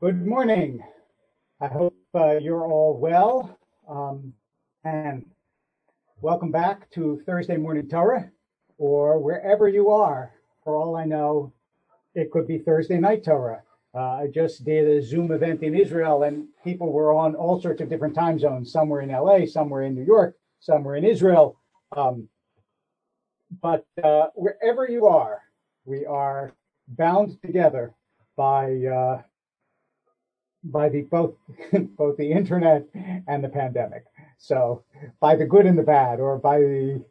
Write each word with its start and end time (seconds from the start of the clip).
Good 0.00 0.26
morning. 0.26 0.84
I 1.60 1.68
hope 1.68 1.96
uh, 2.14 2.38
you're 2.38 2.66
all 2.66 2.98
well. 2.98 3.58
Um, 3.88 4.34
and 4.84 5.26
welcome 6.20 6.50
back 6.50 6.90
to 6.92 7.22
Thursday 7.26 7.56
Morning 7.56 7.88
Torah, 7.88 8.30
or 8.78 9.18
wherever 9.18 9.68
you 9.68 9.90
are. 9.90 10.32
For 10.64 10.76
all 10.76 10.96
I 10.96 11.04
know, 11.04 11.52
it 12.14 12.30
could 12.30 12.46
be 12.46 12.58
Thursday 12.58 12.98
Night 12.98 13.24
Torah. 13.24 13.62
Uh, 13.94 14.22
I 14.22 14.28
just 14.34 14.64
did 14.64 14.88
a 14.88 15.02
Zoom 15.02 15.32
event 15.32 15.62
in 15.62 15.74
Israel, 15.74 16.24
and 16.24 16.48
people 16.64 16.92
were 16.92 17.14
on 17.14 17.34
all 17.34 17.60
sorts 17.60 17.80
of 17.80 17.88
different 17.88 18.14
time 18.14 18.38
zones. 18.38 18.72
Some 18.72 18.88
were 18.88 19.02
in 19.02 19.10
LA, 19.10 19.46
some 19.46 19.70
were 19.70 19.82
in 19.82 19.94
New 19.94 20.04
York, 20.04 20.36
some 20.60 20.84
were 20.84 20.96
in 20.96 21.04
Israel. 21.04 21.60
Um, 21.96 22.28
but 23.62 23.86
uh, 24.02 24.26
wherever 24.34 24.88
you 24.88 25.06
are, 25.06 25.42
we 25.84 26.06
are 26.06 26.52
bound 26.88 27.40
together 27.42 27.94
by 28.36 28.84
uh, 28.86 29.22
by 30.64 30.88
the 30.88 31.02
both 31.02 31.34
both 31.96 32.16
the 32.16 32.30
internet 32.30 32.86
and 33.26 33.44
the 33.44 33.48
pandemic. 33.48 34.04
So 34.38 34.82
by 35.20 35.36
the 35.36 35.46
good 35.46 35.66
and 35.66 35.78
the 35.78 35.82
bad, 35.82 36.20
or 36.20 36.38
by 36.38 36.58
the 36.58 37.04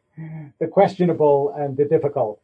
the 0.60 0.66
questionable 0.66 1.54
and 1.56 1.76
the 1.76 1.84
difficult. 1.84 2.40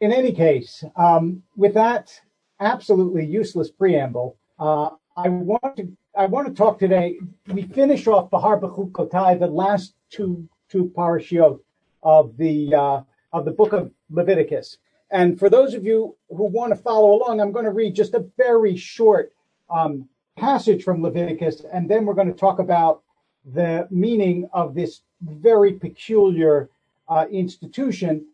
In 0.00 0.12
any 0.12 0.32
case, 0.32 0.84
um, 0.96 1.42
with 1.56 1.74
that 1.74 2.20
absolutely 2.60 3.24
useless 3.24 3.70
preamble, 3.70 4.36
uh, 4.58 4.90
I 5.16 5.28
want 5.28 5.76
to 5.76 5.96
I 6.16 6.26
want 6.26 6.48
to 6.48 6.54
talk 6.54 6.78
today. 6.78 7.18
We 7.48 7.62
finish 7.62 8.06
off 8.06 8.30
Bahar 8.30 8.60
Bechukotai, 8.60 9.38
the 9.38 9.46
last 9.46 9.94
two 10.10 10.48
two 10.68 10.92
parashiot 10.96 11.58
of 12.02 12.36
the 12.36 12.74
uh, 12.74 13.00
of 13.32 13.44
the 13.44 13.50
book 13.50 13.72
of 13.72 13.90
Leviticus. 14.10 14.78
And 15.10 15.38
for 15.38 15.48
those 15.48 15.74
of 15.74 15.84
you 15.84 16.16
who 16.28 16.44
want 16.44 16.72
to 16.72 16.76
follow 16.76 17.12
along, 17.12 17.40
I'm 17.40 17.52
going 17.52 17.66
to 17.66 17.70
read 17.70 17.94
just 17.94 18.14
a 18.14 18.26
very 18.36 18.76
short 18.76 19.32
um, 19.70 20.08
passage 20.36 20.82
from 20.82 21.02
Leviticus, 21.02 21.62
and 21.72 21.88
then 21.88 22.04
we're 22.04 22.14
going 22.14 22.32
to 22.32 22.38
talk 22.38 22.58
about 22.58 23.02
the 23.44 23.86
meaning 23.90 24.48
of 24.52 24.74
this 24.74 25.02
very 25.22 25.72
peculiar 25.72 26.68
uh, 27.08 27.26
institution 27.30 28.26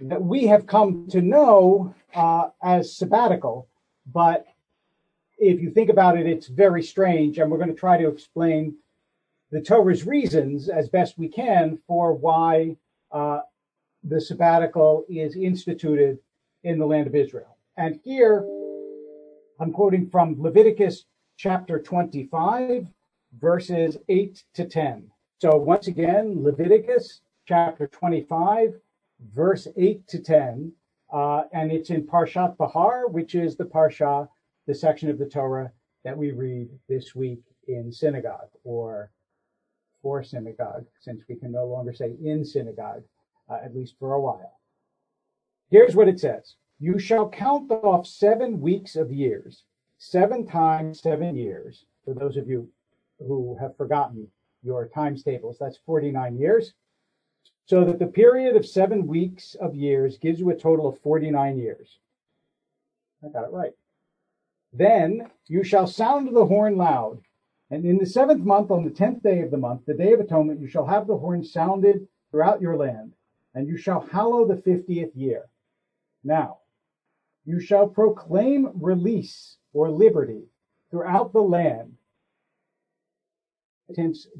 that 0.00 0.22
we 0.22 0.46
have 0.46 0.66
come 0.66 1.06
to 1.08 1.20
know 1.20 1.94
uh, 2.14 2.48
as 2.62 2.96
sabbatical. 2.96 3.68
But 4.12 4.46
if 5.38 5.60
you 5.60 5.70
think 5.70 5.90
about 5.90 6.18
it, 6.18 6.26
it's 6.26 6.48
very 6.48 6.82
strange, 6.82 7.38
and 7.38 7.50
we're 7.50 7.58
going 7.58 7.70
to 7.70 7.74
try 7.74 7.98
to 7.98 8.08
explain 8.08 8.76
the 9.50 9.60
Torah's 9.60 10.06
reasons 10.06 10.68
as 10.68 10.88
best 10.88 11.18
we 11.18 11.28
can 11.28 11.78
for 11.86 12.12
why 12.12 12.76
uh, 13.12 13.40
the 14.02 14.20
sabbatical 14.20 15.04
is 15.08 15.36
instituted 15.36 16.18
in 16.64 16.78
the 16.78 16.86
land 16.86 17.06
of 17.06 17.14
Israel. 17.14 17.56
And 17.76 18.00
here 18.04 18.44
I'm 19.60 19.72
quoting 19.72 20.08
from 20.10 20.40
Leviticus 20.40 21.04
chapter 21.36 21.78
25, 21.78 22.86
verses 23.38 23.96
8 24.08 24.44
to 24.54 24.64
10. 24.64 25.10
So 25.40 25.56
once 25.56 25.88
again, 25.88 26.42
Leviticus 26.42 27.20
chapter 27.46 27.86
25, 27.86 28.74
verse 29.32 29.68
8 29.76 30.06
to 30.08 30.18
10. 30.20 30.72
Uh, 31.12 31.42
and 31.52 31.70
it's 31.70 31.90
in 31.90 32.06
Parshat 32.06 32.56
Bahar, 32.56 33.08
which 33.08 33.34
is 33.34 33.56
the 33.56 33.64
Parsha, 33.64 34.28
the 34.66 34.74
section 34.74 35.10
of 35.10 35.18
the 35.18 35.26
Torah 35.26 35.70
that 36.04 36.16
we 36.16 36.32
read 36.32 36.68
this 36.88 37.14
week 37.14 37.42
in 37.68 37.92
synagogue 37.92 38.50
or 38.64 39.10
for 40.02 40.22
synagogue, 40.22 40.84
since 41.00 41.22
we 41.28 41.36
can 41.36 41.50
no 41.52 41.66
longer 41.66 41.92
say 41.92 42.14
in 42.22 42.44
synagogue, 42.44 43.02
uh, 43.48 43.58
at 43.64 43.74
least 43.74 43.94
for 43.98 44.14
a 44.14 44.20
while. 44.20 44.58
Here's 45.70 45.96
what 45.96 46.08
it 46.08 46.20
says 46.20 46.56
You 46.78 46.98
shall 46.98 47.28
count 47.28 47.70
off 47.70 48.06
seven 48.06 48.60
weeks 48.60 48.96
of 48.96 49.12
years 49.12 49.62
seven 50.10 50.46
times 50.46 51.00
seven 51.00 51.36
years, 51.36 51.86
for 52.04 52.14
those 52.14 52.36
of 52.36 52.48
you 52.48 52.68
who 53.18 53.56
have 53.60 53.76
forgotten 53.76 54.28
your 54.62 54.88
times 54.88 55.22
tables, 55.22 55.56
that's 55.58 55.78
49 55.86 56.38
years. 56.38 56.74
So 57.66 57.84
that 57.84 57.98
the 57.98 58.06
period 58.06 58.56
of 58.56 58.66
seven 58.66 59.06
weeks 59.06 59.54
of 59.54 59.74
years 59.74 60.18
gives 60.18 60.38
you 60.38 60.50
a 60.50 60.56
total 60.56 60.86
of 60.86 61.00
49 61.00 61.58
years. 61.58 61.98
I 63.24 63.28
got 63.28 63.44
it 63.44 63.52
right. 63.52 63.72
Then 64.72 65.30
you 65.46 65.64
shall 65.64 65.86
sound 65.86 66.34
the 66.34 66.44
horn 66.44 66.76
loud. 66.76 67.20
And 67.70 67.86
in 67.86 67.96
the 67.96 68.06
seventh 68.06 68.44
month, 68.44 68.70
on 68.70 68.84
the 68.84 68.90
tenth 68.90 69.22
day 69.22 69.40
of 69.40 69.50
the 69.50 69.56
month, 69.56 69.86
the 69.86 69.94
day 69.94 70.12
of 70.12 70.20
atonement, 70.20 70.60
you 70.60 70.68
shall 70.68 70.86
have 70.86 71.06
the 71.06 71.16
horn 71.16 71.42
sounded 71.42 72.06
throughout 72.30 72.60
your 72.60 72.76
land, 72.76 73.14
and 73.54 73.66
you 73.66 73.78
shall 73.78 74.00
hallow 74.00 74.46
the 74.46 74.60
fiftieth 74.60 75.16
year. 75.16 75.46
Now, 76.22 76.58
you 77.46 77.60
shall 77.60 77.88
proclaim 77.88 78.70
release 78.74 79.56
or 79.74 79.90
liberty 79.90 80.44
throughout 80.90 81.32
the 81.32 81.42
land 81.42 81.92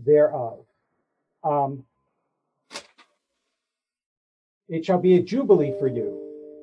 thereof. 0.05 0.65
Um, 1.43 1.85
it 4.69 4.85
shall 4.85 4.99
be 4.99 5.17
a 5.17 5.23
jubilee 5.23 5.75
for 5.79 5.89
you. 5.89 6.21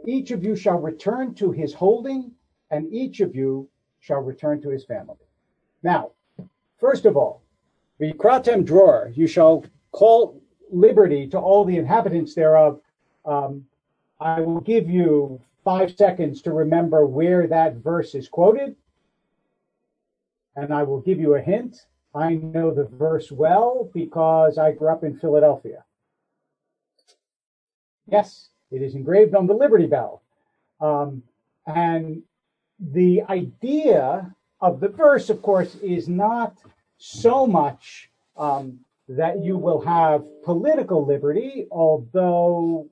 Each 0.07 0.31
of 0.31 0.43
you 0.43 0.55
shall 0.55 0.79
return 0.79 1.35
to 1.35 1.51
his 1.51 1.73
holding, 1.73 2.31
and 2.71 2.91
each 2.91 3.19
of 3.19 3.35
you 3.35 3.69
shall 3.99 4.21
return 4.21 4.61
to 4.61 4.69
his 4.69 4.83
family. 4.83 5.17
Now, 5.83 6.11
first 6.79 7.05
of 7.05 7.15
all, 7.15 7.43
the 7.99 8.13
keratem 8.13 8.65
dror, 8.65 9.11
you 9.15 9.27
shall 9.27 9.63
call 9.91 10.41
liberty 10.71 11.27
to 11.27 11.37
all 11.37 11.63
the 11.63 11.77
inhabitants 11.77 12.33
thereof. 12.33 12.81
Um, 13.25 13.65
I 14.19 14.41
will 14.41 14.61
give 14.61 14.89
you 14.89 15.39
five 15.63 15.95
seconds 15.95 16.41
to 16.41 16.51
remember 16.51 17.05
where 17.05 17.47
that 17.47 17.75
verse 17.75 18.15
is 18.15 18.27
quoted. 18.27 18.75
And 20.55 20.73
I 20.73 20.83
will 20.83 21.01
give 21.01 21.19
you 21.19 21.35
a 21.35 21.41
hint. 21.41 21.77
I 22.13 22.33
know 22.33 22.73
the 22.73 22.85
verse 22.85 23.31
well 23.31 23.89
because 23.93 24.57
I 24.57 24.71
grew 24.71 24.89
up 24.89 25.03
in 25.03 25.17
Philadelphia. 25.17 25.83
Yes, 28.07 28.49
it 28.69 28.81
is 28.81 28.95
engraved 28.95 29.35
on 29.35 29.47
the 29.47 29.53
Liberty 29.53 29.87
Bell. 29.87 30.21
Um, 30.81 31.23
and 31.65 32.23
the 32.79 33.21
idea 33.29 34.35
of 34.59 34.79
the 34.79 34.89
verse, 34.89 35.29
of 35.29 35.41
course, 35.41 35.75
is 35.75 36.09
not 36.09 36.57
so 36.97 37.47
much 37.47 38.09
um, 38.35 38.79
that 39.07 39.43
you 39.43 39.57
will 39.57 39.81
have 39.81 40.23
political 40.43 41.05
liberty, 41.05 41.67
although 41.71 42.89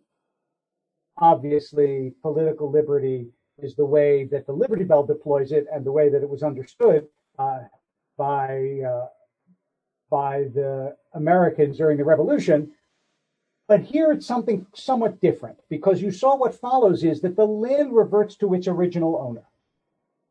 obviously 1.20 2.14
political 2.22 2.72
liberty 2.72 3.28
is 3.58 3.76
the 3.76 3.86
way 3.86 4.26
that 4.26 4.46
the 4.46 4.54
Liberty 4.54 4.84
Bell 4.84 5.06
deploys 5.06 5.52
it 5.52 5.68
and 5.72 5.86
the 5.86 5.92
way 5.92 6.10
that 6.10 6.24
it 6.24 6.30
was 6.30 6.44
understood 6.44 7.08
uh, 7.38 7.60
by 8.18 8.80
uh, 8.88 9.08
by 10.10 10.46
the 10.56 10.96
Americans 11.14 11.78
during 11.78 11.98
the 11.98 12.04
Revolution. 12.04 12.72
But 13.68 13.82
here 13.82 14.12
it's 14.12 14.26
something 14.26 14.66
somewhat 14.74 15.22
different 15.22 15.60
because 15.70 16.02
you 16.02 16.12
saw 16.12 16.36
what 16.36 16.56
follows 16.56 17.04
is 17.04 17.22
that 17.22 17.36
the 17.36 17.46
land 17.46 17.94
reverts 17.94 18.36
to 18.38 18.56
its 18.56 18.68
original 18.68 19.16
owner, 19.18 19.46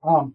um, 0.03 0.35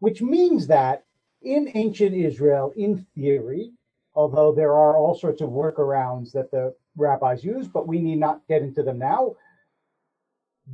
which 0.00 0.20
means 0.20 0.66
that 0.66 1.04
in 1.42 1.70
ancient 1.74 2.14
Israel, 2.14 2.72
in 2.76 3.06
theory, 3.14 3.70
although 4.16 4.52
there 4.52 4.72
are 4.72 4.96
all 4.96 5.14
sorts 5.14 5.42
of 5.42 5.50
workarounds 5.50 6.32
that 6.32 6.50
the 6.50 6.74
rabbis 6.96 7.44
use, 7.44 7.68
but 7.68 7.86
we 7.86 8.00
need 8.00 8.18
not 8.18 8.40
get 8.48 8.62
into 8.62 8.82
them 8.82 8.98
now 8.98 9.36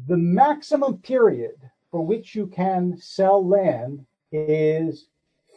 the 0.07 0.17
maximum 0.17 0.99
period 0.99 1.57
for 1.91 2.05
which 2.05 2.35
you 2.35 2.47
can 2.47 2.97
sell 2.97 3.47
land 3.47 4.07
is 4.33 5.07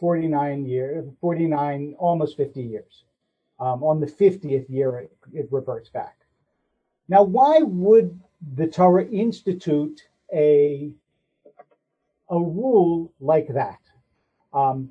49 0.00 0.66
years, 0.66 1.08
49, 1.20 1.94
almost 1.98 2.36
50 2.36 2.62
years. 2.62 3.04
Um, 3.60 3.84
on 3.84 4.00
the 4.00 4.06
50th 4.06 4.68
year, 4.68 4.98
it, 4.98 5.16
it 5.32 5.48
reverts 5.52 5.88
back. 5.88 6.18
Now, 7.08 7.22
why 7.22 7.58
would 7.60 8.18
the 8.56 8.66
Torah 8.66 9.06
institute 9.06 10.00
a, 10.32 10.90
a 12.28 12.38
rule 12.38 13.12
like 13.20 13.48
that? 13.48 13.78
Um, 14.52 14.90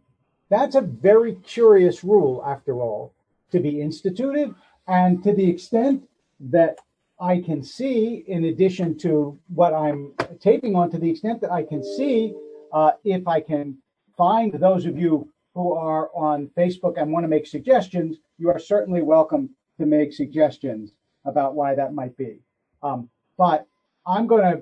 that's 0.50 0.76
a 0.76 0.82
very 0.82 1.36
curious 1.36 2.04
rule, 2.04 2.44
after 2.46 2.80
all, 2.80 3.14
to 3.52 3.60
be 3.60 3.82
instituted. 3.82 4.56
And 4.88 5.24
to 5.24 5.34
the 5.34 5.50
extent 5.50 6.08
that 6.40 6.80
I 7.20 7.42
can 7.42 7.64
see, 7.64 8.24
in 8.28 8.46
addition 8.46 8.98
to 9.00 9.40
what 9.54 9.74
I'm 9.74 10.14
taping 10.40 10.76
on, 10.76 10.90
to 10.92 10.98
the 10.98 11.10
extent 11.10 11.42
that 11.42 11.52
I 11.52 11.64
can 11.64 11.84
see, 11.84 12.34
uh, 12.72 12.92
if 13.04 13.28
I 13.28 13.40
can 13.40 13.78
find 14.18 14.54
those 14.54 14.86
of 14.86 14.98
you 14.98 15.30
who 15.54 15.74
are 15.74 16.10
on 16.16 16.50
Facebook 16.58 17.00
and 17.00 17.12
want 17.12 17.24
to 17.24 17.28
make 17.28 17.46
suggestions, 17.46 18.18
you 18.38 18.50
are 18.50 18.60
certainly 18.60 19.02
welcome 19.02 19.50
to 19.80 19.86
make 19.86 20.12
suggestions 20.12 20.92
about 21.26 21.56
why 21.56 21.76
that 21.76 21.94
might 21.94 22.18
be. 22.18 22.40
Um, 22.82 23.10
but 23.38 23.68
I'm 24.06 24.28
going 24.28 24.42
to, 24.42 24.62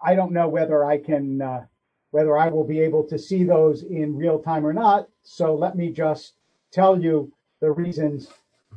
I 0.00 0.14
don't 0.14 0.32
know 0.32 0.48
whether 0.48 0.84
I 0.84 0.98
can, 0.98 1.40
uh, 1.40 1.64
whether 2.10 2.36
I 2.36 2.48
will 2.48 2.64
be 2.64 2.80
able 2.80 3.04
to 3.04 3.18
see 3.18 3.44
those 3.44 3.82
in 3.84 4.16
real 4.16 4.38
time 4.38 4.66
or 4.66 4.72
not. 4.72 5.08
So 5.22 5.54
let 5.54 5.76
me 5.76 5.90
just 5.90 6.34
tell 6.72 7.00
you 7.00 7.32
the 7.60 7.70
reasons 7.70 8.28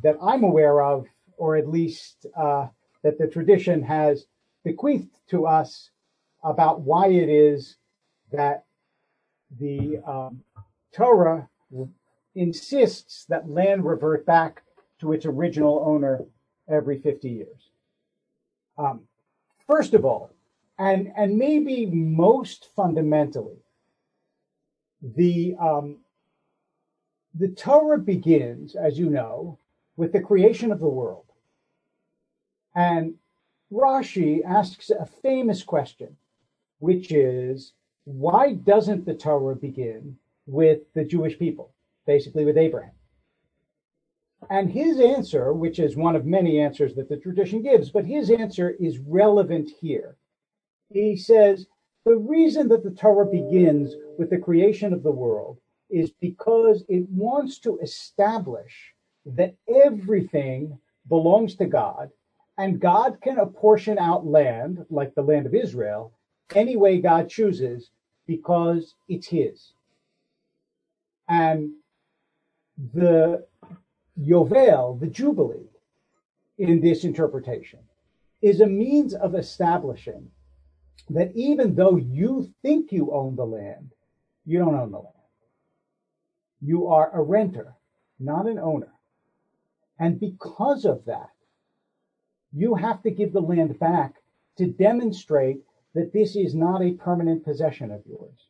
that 0.04 0.16
I'm 0.22 0.44
aware 0.44 0.81
of, 0.81 1.08
or 1.38 1.56
at 1.56 1.68
least 1.68 2.25
uh, 2.36 2.68
that 3.07 3.18
the 3.18 3.27
tradition 3.27 3.81
has 3.81 4.25
bequeathed 4.65 5.18
to 5.30 5.48
us 5.48 5.92
about 6.44 6.81
why 6.81 7.07
it 7.07 7.30
is 7.30 7.77
that 8.33 8.65
the 9.62 9.98
um, 10.06 10.44
Torah 10.92 11.48
insists 12.36 13.24
that 13.30 13.50
land 13.50 13.86
revert 13.86 14.25
back 14.25 14.62
to 15.00 15.13
its 15.13 15.25
original 15.25 15.81
owner 15.86 16.25
every 16.68 17.00
50 17.00 17.30
years. 17.30 17.69
Um, 18.77 19.04
first 19.65 19.94
of 19.94 20.04
all, 20.04 20.33
and, 20.77 21.13
and 21.15 21.38
maybe 21.38 21.86
most 21.86 22.68
fundamentally, 22.75 23.63
the, 25.01 25.56
um, 25.62 26.00
the 27.33 27.48
Torah 27.48 28.00
begins, 28.00 28.75
as 28.75 29.00
you 29.00 29.09
know, 29.09 29.59
with 29.95 30.12
the 30.12 30.19
creation 30.19 30.74
of 30.74 30.81
the 30.81 30.89
world. 30.89 31.26
And 32.77 33.15
Rashi 33.74 34.45
asks 34.45 34.91
a 34.91 35.07
famous 35.07 35.63
question, 35.63 36.15
which 36.77 37.12
is 37.12 37.74
why 38.03 38.53
doesn't 38.53 39.03
the 39.03 39.15
Torah 39.15 39.56
begin 39.56 40.15
with 40.45 40.81
the 40.94 41.03
Jewish 41.03 41.39
people, 41.39 41.74
basically 42.06 42.45
with 42.45 42.56
Abraham? 42.56 42.94
And 44.51 44.69
his 44.69 45.00
answer, 45.00 45.53
which 45.53 45.79
is 45.79 45.97
one 45.97 46.15
of 46.15 46.27
many 46.27 46.59
answers 46.59 46.94
that 46.95 47.09
the 47.09 47.18
tradition 47.18 47.63
gives, 47.63 47.89
but 47.89 48.06
his 48.06 48.29
answer 48.29 48.69
is 48.80 49.00
relevant 49.00 49.71
here. 49.81 50.15
He 50.94 51.18
says, 51.18 51.65
the 52.06 52.15
reason 52.15 52.68
that 52.68 52.83
the 52.83 52.91
Torah 52.91 53.25
begins 53.25 53.95
with 54.19 54.30
the 54.30 54.38
creation 54.38 54.94
of 54.94 55.01
the 55.01 55.12
world 55.12 55.57
is 55.89 56.12
because 56.12 56.83
it 56.88 57.09
wants 57.09 57.57
to 57.62 57.80
establish 57.80 58.94
that 59.25 59.56
everything 59.68 60.77
belongs 61.09 61.56
to 61.56 61.65
God 61.65 62.12
and 62.57 62.80
God 62.80 63.19
can 63.21 63.38
apportion 63.38 64.00
out 64.00 64.25
land, 64.25 64.86
like 64.89 65.13
the 65.13 65.21
land 65.21 65.45
of 65.45 65.54
Israel, 65.54 66.12
any 66.56 66.75
way 66.75 67.00
God 67.00 67.30
chooses 67.30 67.92
because 68.25 68.95
it's 69.07 69.27
His. 69.27 69.74
And 71.30 71.74
the 72.94 73.45
Yovel, 74.19 75.00
the 75.00 75.07
Jubilee, 75.07 75.69
in 76.57 76.81
this 76.81 77.04
interpretation, 77.04 77.80
is 78.42 78.62
a 78.62 78.68
means 78.68 79.13
of 79.13 79.36
establishing 79.36 80.31
that 81.09 81.31
even 81.36 81.75
though 81.75 81.98
you 81.98 82.51
think 82.62 82.92
you 82.92 83.12
own 83.12 83.36
the 83.36 83.45
land, 83.45 83.92
you 84.45 84.59
don't 84.59 84.75
own 84.75 84.92
the 84.92 84.98
land. 84.98 85.13
You 86.62 86.88
are 86.88 87.12
a 87.13 87.21
renter, 87.21 87.75
not 88.19 88.48
an 88.48 88.57
owner. 88.57 88.92
And 90.00 90.19
because 90.19 90.86
of 90.86 91.06
that, 91.06 91.30
you 92.53 92.75
have 92.75 93.01
to 93.03 93.11
give 93.11 93.33
the 93.33 93.41
land 93.41 93.77
back 93.79 94.15
to 94.57 94.67
demonstrate 94.67 95.59
that 95.94 96.13
this 96.13 96.35
is 96.35 96.55
not 96.55 96.81
a 96.81 96.94
permanent 96.94 97.44
possession 97.44 97.91
of 97.91 98.01
yours. 98.05 98.47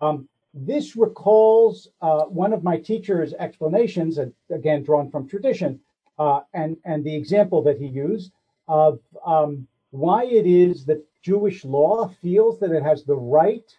Um, 0.00 0.28
this 0.52 0.96
recalls 0.96 1.88
uh, 2.02 2.24
one 2.24 2.52
of 2.52 2.64
my 2.64 2.76
teacher's 2.76 3.34
explanations, 3.34 4.18
again 4.50 4.82
drawn 4.82 5.10
from 5.10 5.28
tradition, 5.28 5.80
uh, 6.18 6.40
and 6.52 6.76
and 6.84 7.04
the 7.04 7.14
example 7.14 7.62
that 7.62 7.78
he 7.78 7.86
used 7.86 8.32
of 8.66 8.98
um, 9.24 9.66
why 9.90 10.24
it 10.24 10.46
is 10.46 10.84
that 10.86 11.04
Jewish 11.22 11.64
law 11.64 12.08
feels 12.20 12.58
that 12.60 12.72
it 12.72 12.82
has 12.82 13.04
the 13.04 13.16
right 13.16 13.76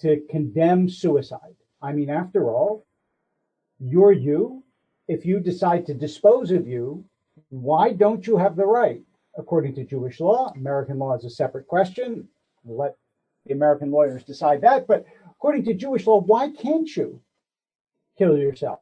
to 0.00 0.20
condemn 0.30 0.88
suicide. 0.88 1.56
I 1.82 1.92
mean, 1.92 2.10
after 2.10 2.50
all, 2.50 2.84
you're 3.78 4.12
you. 4.12 4.62
If 5.08 5.26
you 5.26 5.40
decide 5.40 5.86
to 5.86 5.94
dispose 5.94 6.50
of 6.50 6.66
you, 6.66 7.04
why 7.50 7.92
don't 7.92 8.26
you 8.26 8.36
have 8.36 8.56
the 8.56 8.66
right? 8.66 9.02
According 9.36 9.74
to 9.76 9.84
Jewish 9.84 10.20
law, 10.20 10.52
American 10.54 10.98
law 10.98 11.16
is 11.16 11.24
a 11.24 11.30
separate 11.30 11.66
question. 11.66 12.28
We'll 12.64 12.78
let 12.78 12.96
the 13.46 13.52
American 13.52 13.90
lawyers 13.90 14.24
decide 14.24 14.60
that. 14.62 14.86
But 14.86 15.04
according 15.30 15.64
to 15.64 15.74
Jewish 15.74 16.06
law, 16.06 16.20
why 16.20 16.50
can't 16.50 16.88
you 16.96 17.20
kill 18.16 18.38
yourself? 18.38 18.80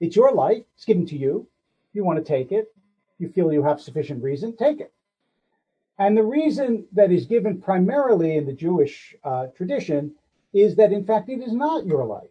It's 0.00 0.16
your 0.16 0.32
life. 0.32 0.64
It's 0.74 0.84
given 0.84 1.06
to 1.06 1.16
you. 1.16 1.46
You 1.92 2.04
want 2.04 2.18
to 2.18 2.24
take 2.24 2.52
it. 2.52 2.74
You 3.18 3.28
feel 3.28 3.52
you 3.52 3.62
have 3.62 3.80
sufficient 3.80 4.22
reason, 4.22 4.56
take 4.56 4.80
it. 4.80 4.92
And 5.98 6.16
the 6.16 6.22
reason 6.22 6.86
that 6.92 7.12
is 7.12 7.26
given 7.26 7.60
primarily 7.60 8.36
in 8.36 8.46
the 8.46 8.54
Jewish 8.54 9.14
uh, 9.22 9.48
tradition 9.54 10.14
is 10.54 10.74
that, 10.76 10.92
in 10.92 11.04
fact, 11.04 11.28
it 11.28 11.42
is 11.42 11.52
not 11.52 11.84
your 11.84 12.06
life. 12.06 12.30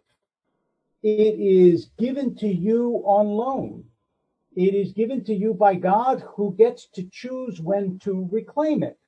It 1.04 1.38
is 1.38 1.90
given 1.96 2.34
to 2.36 2.48
you 2.48 3.02
on 3.06 3.28
loan. 3.28 3.84
It 4.60 4.74
is 4.74 4.92
given 4.92 5.24
to 5.24 5.34
you 5.34 5.54
by 5.54 5.74
God 5.74 6.22
who 6.36 6.54
gets 6.54 6.84
to 6.88 7.08
choose 7.10 7.62
when 7.62 7.98
to 8.00 8.28
reclaim 8.30 8.82
it. 8.82 8.98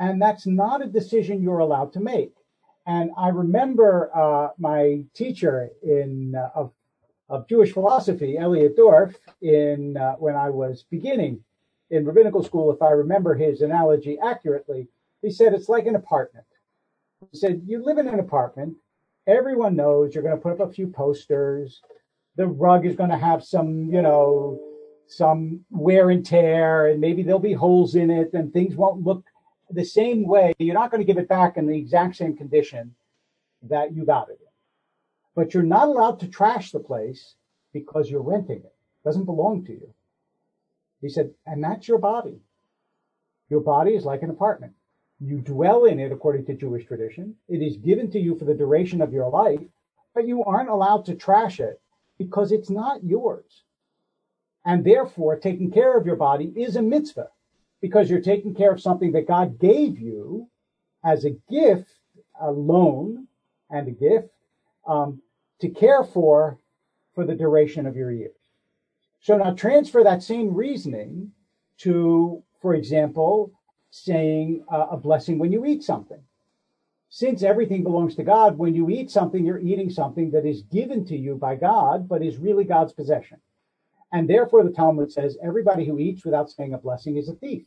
And 0.00 0.20
that's 0.20 0.44
not 0.44 0.82
a 0.82 0.88
decision 0.88 1.40
you're 1.40 1.60
allowed 1.60 1.92
to 1.92 2.00
make. 2.00 2.34
And 2.84 3.12
I 3.16 3.28
remember 3.28 4.10
uh, 4.12 4.48
my 4.58 5.04
teacher 5.14 5.70
in 5.84 6.34
uh, 6.34 6.48
of, 6.56 6.72
of 7.28 7.46
Jewish 7.46 7.72
philosophy, 7.72 8.36
Elliot 8.36 8.76
Dorff, 8.76 9.14
in 9.40 9.96
uh, 9.96 10.14
when 10.14 10.34
I 10.34 10.50
was 10.50 10.84
beginning 10.90 11.44
in 11.90 12.04
rabbinical 12.04 12.42
school, 12.42 12.72
if 12.72 12.82
I 12.82 12.90
remember 12.90 13.36
his 13.36 13.62
analogy 13.62 14.18
accurately, 14.18 14.88
he 15.20 15.30
said 15.30 15.54
it's 15.54 15.68
like 15.68 15.86
an 15.86 15.94
apartment. 15.94 16.46
He 17.30 17.38
said 17.38 17.62
you 17.68 17.84
live 17.84 17.98
in 17.98 18.08
an 18.08 18.18
apartment, 18.18 18.74
everyone 19.28 19.76
knows 19.76 20.12
you're 20.12 20.24
going 20.24 20.36
to 20.36 20.42
put 20.42 20.60
up 20.60 20.68
a 20.68 20.72
few 20.72 20.88
posters, 20.88 21.82
the 22.34 22.48
rug 22.48 22.84
is 22.84 22.96
going 22.96 23.10
to 23.10 23.16
have 23.16 23.44
some, 23.44 23.88
you 23.88 24.02
know, 24.02 24.71
some 25.12 25.64
wear 25.70 26.10
and 26.10 26.24
tear, 26.24 26.88
and 26.88 27.00
maybe 27.00 27.22
there'll 27.22 27.38
be 27.38 27.52
holes 27.52 27.94
in 27.94 28.10
it, 28.10 28.32
and 28.32 28.52
things 28.52 28.74
won't 28.74 29.04
look 29.04 29.24
the 29.70 29.84
same 29.84 30.26
way. 30.26 30.52
You're 30.58 30.74
not 30.74 30.90
going 30.90 31.00
to 31.00 31.06
give 31.06 31.18
it 31.18 31.28
back 31.28 31.56
in 31.56 31.66
the 31.66 31.76
exact 31.76 32.16
same 32.16 32.36
condition 32.36 32.94
that 33.62 33.94
you 33.94 34.04
got 34.04 34.28
it 34.28 34.38
in. 34.40 34.46
But 35.34 35.54
you're 35.54 35.62
not 35.62 35.88
allowed 35.88 36.20
to 36.20 36.28
trash 36.28 36.72
the 36.72 36.80
place 36.80 37.34
because 37.72 38.10
you're 38.10 38.22
renting 38.22 38.58
it. 38.58 38.64
it 38.64 39.04
doesn't 39.04 39.24
belong 39.24 39.64
to 39.66 39.72
you. 39.72 39.94
He 41.00 41.08
said, 41.08 41.32
and 41.46 41.62
that's 41.62 41.88
your 41.88 41.98
body. 41.98 42.40
Your 43.48 43.60
body 43.60 43.92
is 43.92 44.04
like 44.04 44.22
an 44.22 44.30
apartment. 44.30 44.72
You 45.20 45.40
dwell 45.40 45.84
in 45.84 46.00
it 46.00 46.12
according 46.12 46.46
to 46.46 46.54
Jewish 46.54 46.86
tradition. 46.86 47.34
It 47.48 47.62
is 47.62 47.76
given 47.76 48.10
to 48.10 48.18
you 48.18 48.36
for 48.38 48.44
the 48.44 48.54
duration 48.54 49.00
of 49.00 49.12
your 49.12 49.30
life, 49.30 49.60
but 50.14 50.26
you 50.26 50.44
aren't 50.44 50.68
allowed 50.68 51.04
to 51.06 51.14
trash 51.14 51.60
it 51.60 51.80
because 52.18 52.52
it's 52.52 52.70
not 52.70 53.04
yours. 53.04 53.64
And 54.64 54.84
therefore, 54.84 55.38
taking 55.38 55.70
care 55.70 55.96
of 55.96 56.06
your 56.06 56.16
body 56.16 56.52
is 56.56 56.76
a 56.76 56.82
mitzvah 56.82 57.28
because 57.80 58.08
you're 58.08 58.20
taking 58.20 58.54
care 58.54 58.72
of 58.72 58.80
something 58.80 59.12
that 59.12 59.26
God 59.26 59.58
gave 59.58 59.98
you 59.98 60.48
as 61.04 61.24
a 61.24 61.36
gift, 61.50 61.90
a 62.40 62.50
loan 62.50 63.26
and 63.70 63.88
a 63.88 63.90
gift 63.90 64.28
um, 64.86 65.20
to 65.60 65.68
care 65.68 66.04
for 66.04 66.58
for 67.14 67.26
the 67.26 67.34
duration 67.34 67.86
of 67.86 67.96
your 67.96 68.12
years. 68.12 68.36
So 69.20 69.36
now 69.36 69.52
transfer 69.52 70.02
that 70.02 70.22
same 70.22 70.54
reasoning 70.54 71.32
to, 71.78 72.42
for 72.60 72.74
example, 72.74 73.52
saying 73.90 74.64
uh, 74.72 74.86
a 74.92 74.96
blessing 74.96 75.38
when 75.38 75.52
you 75.52 75.64
eat 75.66 75.82
something. 75.82 76.20
Since 77.08 77.42
everything 77.42 77.82
belongs 77.82 78.16
to 78.16 78.22
God, 78.22 78.56
when 78.56 78.74
you 78.74 78.88
eat 78.88 79.10
something, 79.10 79.44
you're 79.44 79.58
eating 79.58 79.90
something 79.90 80.30
that 80.30 80.46
is 80.46 80.62
given 80.62 81.04
to 81.06 81.16
you 81.16 81.34
by 81.34 81.56
God, 81.56 82.08
but 82.08 82.22
is 82.22 82.38
really 82.38 82.64
God's 82.64 82.94
possession. 82.94 83.38
And 84.12 84.28
therefore, 84.28 84.62
the 84.62 84.70
Talmud 84.70 85.10
says 85.10 85.38
everybody 85.42 85.86
who 85.86 85.98
eats 85.98 86.24
without 86.24 86.50
saying 86.50 86.74
a 86.74 86.78
blessing 86.78 87.16
is 87.16 87.28
a 87.28 87.34
thief. 87.34 87.64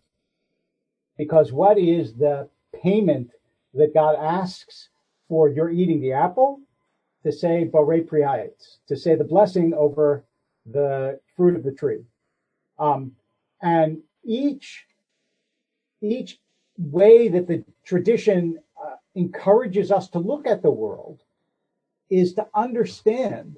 Because 1.17 1.51
what 1.51 1.77
is 1.79 2.13
the 2.13 2.49
payment 2.81 3.31
that 3.73 3.93
God 3.93 4.15
asks 4.15 4.89
for 5.27 5.49
your 5.49 5.69
eating 5.69 6.01
the 6.01 6.13
apple? 6.13 6.59
To 7.23 7.31
say 7.31 7.67
Borei 7.73 8.05
Pri 8.05 8.49
to 8.87 8.95
say 8.95 9.15
the 9.15 9.23
blessing 9.23 9.73
over 9.73 10.23
the 10.67 11.19
fruit 11.35 11.55
of 11.55 11.63
the 11.63 11.71
tree. 11.71 12.03
Um, 12.77 13.13
and 13.61 14.03
each 14.23 14.85
each 16.01 16.39
way 16.77 17.29
that 17.29 17.47
the 17.47 17.63
tradition 17.83 18.59
uh, 18.79 18.95
encourages 19.15 19.91
us 19.91 20.09
to 20.09 20.19
look 20.19 20.45
at 20.45 20.61
the 20.61 20.69
world 20.69 21.21
is 22.09 22.33
to 22.33 22.47
understand 22.53 23.57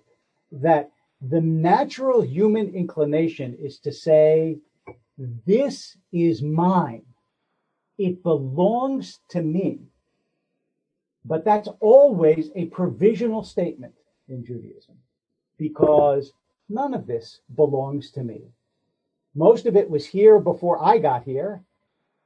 that 0.52 0.92
the 1.22 1.42
natural 1.42 2.22
human 2.22 2.74
inclination 2.76 3.56
is 3.60 3.80
to 3.80 3.92
say, 3.92 4.58
This 5.18 5.98
is 6.12 6.42
mine. 6.42 7.06
It 7.98 8.22
belongs 8.22 9.20
to 9.30 9.42
me. 9.42 9.80
But 11.26 11.44
that's 11.44 11.68
always 11.80 12.52
a 12.56 12.66
provisional 12.66 13.44
statement 13.44 13.94
in 14.30 14.46
Judaism 14.46 14.96
because 15.58 16.32
none 16.70 16.94
of 16.94 17.08
this 17.08 17.42
belongs 17.56 18.12
to 18.12 18.24
me. 18.24 18.44
Most 19.36 19.66
of 19.66 19.76
it 19.76 19.90
was 19.90 20.06
here 20.06 20.40
before 20.40 20.84
I 20.84 21.00
got 21.00 21.24
here, 21.24 21.64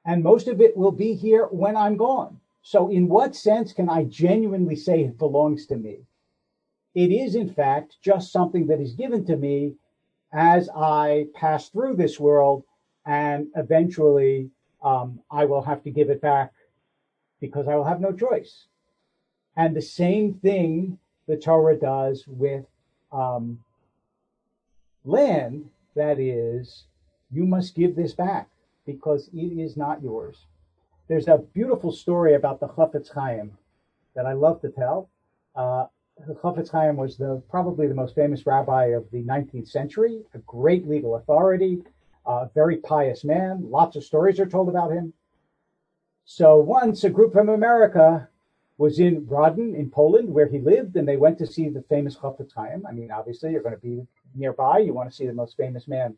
and 0.06 0.24
most 0.24 0.48
of 0.48 0.62
it 0.62 0.76
will 0.76 0.92
be 0.92 1.14
here 1.14 1.48
when 1.48 1.76
I'm 1.76 1.98
gone. 1.98 2.40
So, 2.62 2.90
in 2.90 3.08
what 3.08 3.36
sense 3.36 3.74
can 3.74 3.90
I 3.90 4.04
genuinely 4.04 4.76
say 4.76 5.04
it 5.04 5.18
belongs 5.18 5.66
to 5.68 5.78
me? 5.78 6.06
It 6.94 7.12
is, 7.12 7.36
in 7.36 7.54
fact, 7.54 7.98
just 8.02 8.32
something 8.32 8.68
that 8.68 8.82
is 8.82 8.94
given 8.94 9.26
to 9.26 9.38
me 9.38 9.76
as 10.34 10.70
I 10.76 11.28
pass 11.34 11.70
through 11.70 11.96
this 11.96 12.20
world, 12.20 12.64
and 13.06 13.48
eventually 13.56 14.50
um, 14.84 15.20
I 15.30 15.46
will 15.46 15.62
have 15.62 15.84
to 15.84 15.92
give 15.92 16.10
it 16.10 16.22
back 16.22 16.54
because 17.40 17.68
I 17.68 17.76
will 17.76 17.86
have 17.86 18.02
no 18.02 18.12
choice. 18.12 18.68
And 19.56 19.76
the 19.76 19.82
same 19.82 20.36
thing, 20.36 20.98
the 21.28 21.38
Torah 21.38 21.78
does 21.78 22.26
with 22.28 22.66
um, 23.12 23.60
land 25.04 25.70
that 25.96 26.20
is, 26.20 26.86
you 27.32 27.46
must 27.46 27.76
give 27.76 27.96
this 27.96 28.14
back 28.14 28.50
because 28.86 29.30
it 29.34 29.60
is 29.60 29.78
not 29.78 30.02
yours. 30.02 30.46
There's 31.08 31.28
a 31.28 31.44
beautiful 31.54 31.92
story 31.92 32.36
about 32.36 32.60
the 32.60 32.68
Chafetz 32.68 33.14
Chaim 33.14 33.58
that 34.16 34.26
I 34.26 34.34
love 34.34 34.62
to 34.62 34.70
tell. 34.70 35.10
Uh, 35.56 35.88
Chafetz 36.42 36.70
Chaim 36.70 36.98
was 36.98 37.18
the 37.18 37.42
probably 37.50 37.88
the 37.88 37.96
most 37.96 38.16
famous 38.16 38.46
rabbi 38.46 38.88
of 38.88 39.10
the 39.12 39.24
19th 39.24 39.68
century, 39.68 40.24
a 40.34 40.40
great 40.40 40.88
legal 40.88 41.16
authority, 41.16 41.84
a 42.26 42.50
very 42.54 42.78
pious 42.78 43.24
man. 43.24 43.70
Lots 43.70 43.96
of 43.96 44.04
stories 44.04 44.40
are 44.40 44.46
told 44.46 44.70
about 44.70 44.92
him. 44.92 45.14
So 46.26 46.58
once 46.58 47.04
a 47.04 47.10
group 47.10 47.34
from 47.34 47.50
America 47.50 48.28
was 48.78 49.00
in 49.00 49.26
Radin 49.26 49.76
in 49.76 49.90
Poland, 49.90 50.34
where 50.34 50.48
he 50.48 50.60
lived, 50.60 50.96
and 50.96 51.08
they 51.08 51.18
went 51.18 51.38
to 51.40 51.48
see 51.48 51.70
the 51.70 51.84
famous 51.84 52.16
Chafetz 52.16 52.54
Chaim. 52.56 52.86
I 52.88 52.92
mean, 52.92 53.12
obviously, 53.12 53.52
you're 53.52 53.62
going 53.62 53.76
to 53.76 53.82
be 53.82 54.06
nearby. 54.36 54.80
You 54.80 54.94
want 54.94 55.10
to 55.10 55.16
see 55.16 55.28
the 55.28 55.34
most 55.34 55.58
famous 55.58 55.88
man 55.88 56.18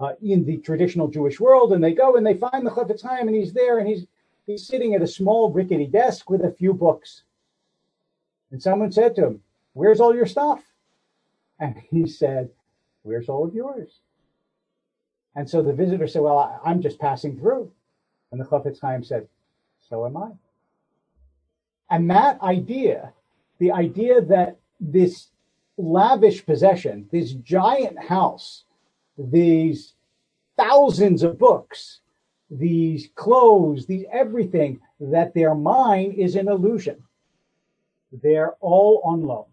uh, 0.00 0.12
in 0.22 0.44
the 0.44 0.58
traditional 0.58 1.08
Jewish 1.08 1.40
world, 1.40 1.72
and 1.72 1.82
they 1.82 1.92
go 1.92 2.16
and 2.16 2.26
they 2.26 2.34
find 2.34 2.66
the 2.66 2.70
Chafetz 2.70 3.02
Chaim, 3.02 3.28
and 3.28 3.36
he's 3.36 3.52
there, 3.52 3.78
and 3.78 3.88
he's 3.88 4.06
he's 4.46 4.66
sitting 4.66 4.94
at 4.94 5.02
a 5.02 5.06
small 5.06 5.50
rickety 5.50 5.86
desk 5.86 6.30
with 6.30 6.44
a 6.44 6.52
few 6.52 6.72
books. 6.72 7.24
And 8.50 8.62
someone 8.62 8.92
said 8.92 9.14
to 9.16 9.26
him, 9.26 9.42
"Where's 9.74 10.00
all 10.00 10.14
your 10.14 10.26
stuff?" 10.26 10.64
And 11.58 11.76
he 11.90 12.06
said, 12.06 12.50
"Where's 13.02 13.28
all 13.28 13.44
of 13.44 13.54
yours?" 13.54 14.00
And 15.34 15.48
so 15.48 15.62
the 15.62 15.72
visitor 15.72 16.06
said, 16.06 16.22
"Well, 16.22 16.38
I, 16.38 16.70
am 16.70 16.80
just 16.80 16.98
passing 16.98 17.38
through." 17.38 17.70
And 18.30 18.40
the 18.40 18.44
Chafetz 18.44 18.80
Chaim 18.80 19.04
said, 19.04 19.28
"So 19.80 20.06
am 20.06 20.16
I." 20.16 20.32
And 21.90 22.10
that 22.10 22.40
idea, 22.42 23.12
the 23.58 23.72
idea 23.72 24.20
that 24.22 24.58
this 24.80 25.28
lavish 25.76 26.44
possession, 26.44 27.08
this 27.10 27.32
giant 27.32 27.98
house, 27.98 28.64
these 29.16 29.94
thousands 30.56 31.22
of 31.22 31.38
books, 31.38 32.00
these 32.50 33.08
clothes, 33.14 33.86
these 33.86 34.06
everything, 34.10 34.80
that 35.00 35.34
they're 35.34 35.54
mine 35.54 36.12
is 36.12 36.34
an 36.34 36.48
illusion. 36.48 37.04
They're 38.10 38.54
all 38.60 39.02
on 39.04 39.22
loan. 39.22 39.46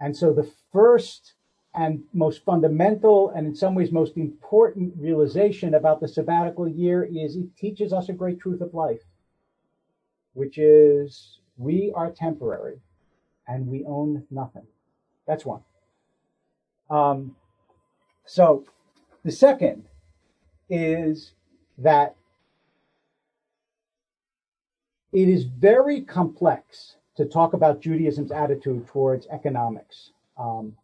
And 0.00 0.16
so 0.16 0.32
the 0.32 0.50
first 0.72 1.34
and 1.74 2.04
most 2.12 2.44
fundamental 2.44 3.30
and 3.30 3.46
in 3.46 3.54
some 3.54 3.74
ways 3.74 3.92
most 3.92 4.16
important 4.16 4.94
realization 4.96 5.74
about 5.74 6.00
the 6.00 6.08
sabbatical 6.08 6.68
year 6.68 7.04
is 7.04 7.36
it 7.36 7.56
teaches 7.56 7.92
us 7.92 8.08
a 8.08 8.12
great 8.12 8.40
truth 8.40 8.60
of 8.60 8.74
life, 8.74 9.02
which 10.32 10.58
is 10.58 11.38
we 11.56 11.92
are 11.94 12.10
temporary 12.10 12.80
and 13.46 13.66
we 13.66 13.84
own 13.84 14.24
nothing. 14.30 14.66
That's 15.26 15.44
one. 15.44 15.62
Um, 16.90 17.36
so 18.24 18.64
the 19.24 19.32
second 19.32 19.84
is 20.68 21.32
that 21.78 22.14
it 25.12 25.28
is 25.28 25.44
very 25.44 26.02
complex 26.02 26.96
to 27.18 27.24
talk 27.24 27.52
about 27.52 27.80
Judaism's 27.80 28.30
attitude 28.30 28.86
towards 28.86 29.26
economics. 29.26 30.12
Um, 30.38 30.76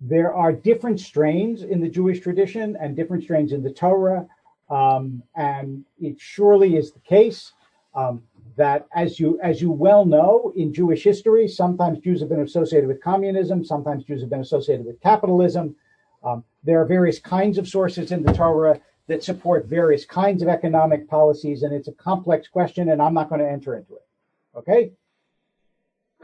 there 0.00 0.32
are 0.32 0.52
different 0.52 1.00
strains 1.00 1.64
in 1.64 1.80
the 1.80 1.88
Jewish 1.88 2.20
tradition 2.20 2.76
and 2.80 2.94
different 2.94 3.24
strains 3.24 3.50
in 3.50 3.64
the 3.64 3.72
Torah, 3.72 4.28
um, 4.70 5.20
and 5.34 5.84
it 6.00 6.14
surely 6.20 6.76
is 6.76 6.92
the 6.92 7.00
case 7.00 7.54
um, 7.96 8.22
that, 8.56 8.86
as 8.94 9.18
you 9.18 9.40
as 9.42 9.60
you 9.60 9.72
well 9.72 10.04
know, 10.04 10.52
in 10.54 10.72
Jewish 10.72 11.02
history, 11.02 11.48
sometimes 11.48 11.98
Jews 11.98 12.20
have 12.20 12.28
been 12.28 12.42
associated 12.42 12.86
with 12.86 13.02
communism, 13.02 13.64
sometimes 13.64 14.04
Jews 14.04 14.20
have 14.20 14.30
been 14.30 14.46
associated 14.48 14.86
with 14.86 15.00
capitalism. 15.00 15.74
Um, 16.22 16.44
there 16.62 16.80
are 16.80 16.84
various 16.84 17.18
kinds 17.18 17.58
of 17.58 17.66
sources 17.66 18.12
in 18.12 18.22
the 18.22 18.32
Torah 18.32 18.80
that 19.08 19.24
support 19.24 19.66
various 19.66 20.04
kinds 20.04 20.40
of 20.40 20.48
economic 20.48 21.08
policies, 21.08 21.64
and 21.64 21.74
it's 21.74 21.88
a 21.88 21.92
complex 21.92 22.46
question, 22.46 22.90
and 22.90 23.02
I'm 23.02 23.14
not 23.14 23.28
going 23.28 23.40
to 23.40 23.50
enter 23.50 23.76
into 23.76 23.96
it. 23.96 24.06
Okay. 24.54 24.92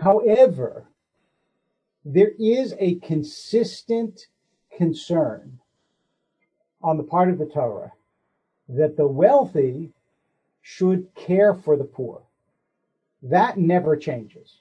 However, 0.00 0.86
there 2.04 2.32
is 2.38 2.74
a 2.78 2.96
consistent 2.96 4.26
concern 4.76 5.60
on 6.82 6.96
the 6.96 7.02
part 7.02 7.30
of 7.30 7.38
the 7.38 7.46
Torah 7.46 7.92
that 8.68 8.96
the 8.96 9.06
wealthy 9.06 9.92
should 10.60 11.14
care 11.14 11.54
for 11.54 11.76
the 11.76 11.84
poor. 11.84 12.22
That 13.22 13.56
never 13.56 13.96
changes. 13.96 14.60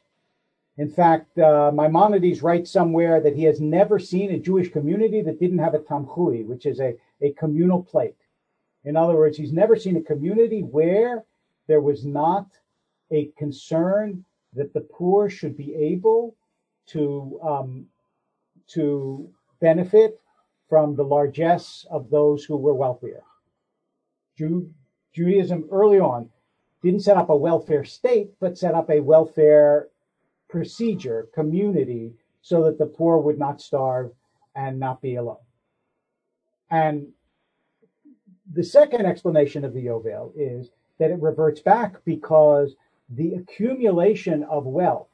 In 0.77 0.89
fact, 0.89 1.37
uh, 1.37 1.71
Maimonides 1.73 2.41
writes 2.41 2.71
somewhere 2.71 3.21
that 3.21 3.35
he 3.35 3.43
has 3.43 3.61
never 3.61 3.99
seen 3.99 4.31
a 4.31 4.39
Jewish 4.39 4.71
community 4.71 5.21
that 5.21 5.39
didn't 5.39 5.59
have 5.59 5.75
a 5.75 5.79
tamchui, 5.79 6.45
which 6.45 6.65
is 6.65 6.79
a, 6.79 6.95
a 7.21 7.31
communal 7.33 7.83
plate. 7.83 8.17
In 8.83 8.97
other 8.97 9.15
words, 9.15 9.37
he's 9.37 9.53
never 9.53 9.75
seen 9.75 9.97
a 9.97 10.01
community 10.01 10.61
where 10.61 11.23
there 11.67 11.81
was 11.81 12.05
not 12.05 12.47
a 13.11 13.27
concern 13.37 14.25
that 14.55 14.73
the 14.73 14.81
poor 14.81 15.29
should 15.29 15.57
be 15.57 15.73
able 15.75 16.35
to 16.87 17.39
um, 17.43 17.85
to 18.67 19.29
benefit 19.59 20.19
from 20.69 20.95
the 20.95 21.03
largesse 21.03 21.85
of 21.91 22.09
those 22.09 22.43
who 22.43 22.57
were 22.57 22.73
wealthier. 22.73 23.23
Jew, 24.37 24.71
Judaism 25.13 25.67
early 25.71 25.99
on 25.99 26.29
didn't 26.81 27.01
set 27.01 27.17
up 27.17 27.29
a 27.29 27.35
welfare 27.35 27.85
state, 27.85 28.31
but 28.39 28.57
set 28.57 28.73
up 28.73 28.89
a 28.89 28.99
welfare 28.99 29.89
procedure, 30.49 31.27
community, 31.33 32.13
so 32.41 32.63
that 32.63 32.77
the 32.77 32.85
poor 32.85 33.17
would 33.17 33.39
not 33.39 33.61
starve 33.61 34.11
and 34.55 34.79
not 34.79 35.01
be 35.01 35.15
alone. 35.15 35.37
And 36.69 37.07
the 38.51 38.63
second 38.63 39.05
explanation 39.05 39.63
of 39.63 39.73
the 39.73 39.85
Yovel 39.85 40.33
is 40.35 40.69
that 40.99 41.11
it 41.11 41.21
reverts 41.21 41.61
back 41.61 42.03
because 42.05 42.75
the 43.09 43.35
accumulation 43.35 44.43
of 44.43 44.65
wealth 44.65 45.09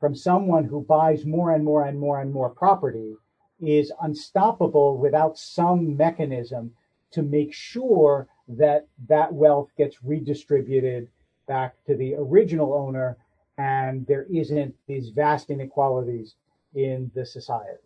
from 0.00 0.14
someone 0.14 0.64
who 0.64 0.82
buys 0.82 1.24
more 1.24 1.52
and 1.52 1.64
more 1.64 1.86
and 1.86 1.98
more 1.98 2.20
and 2.20 2.32
more 2.32 2.50
property 2.50 3.14
is 3.60 3.92
unstoppable 4.02 4.98
without 4.98 5.38
some 5.38 5.96
mechanism 5.96 6.72
to 7.10 7.22
make 7.22 7.52
sure 7.52 8.26
that 8.48 8.86
that 9.08 9.32
wealth 9.32 9.70
gets 9.78 10.02
redistributed 10.02 11.08
back 11.46 11.74
to 11.86 11.96
the 11.96 12.14
original 12.16 12.74
owner 12.74 13.16
and 13.56 14.06
there 14.06 14.26
isn't 14.32 14.74
these 14.86 15.10
vast 15.10 15.50
inequalities 15.50 16.34
in 16.74 17.10
the 17.14 17.24
society. 17.24 17.78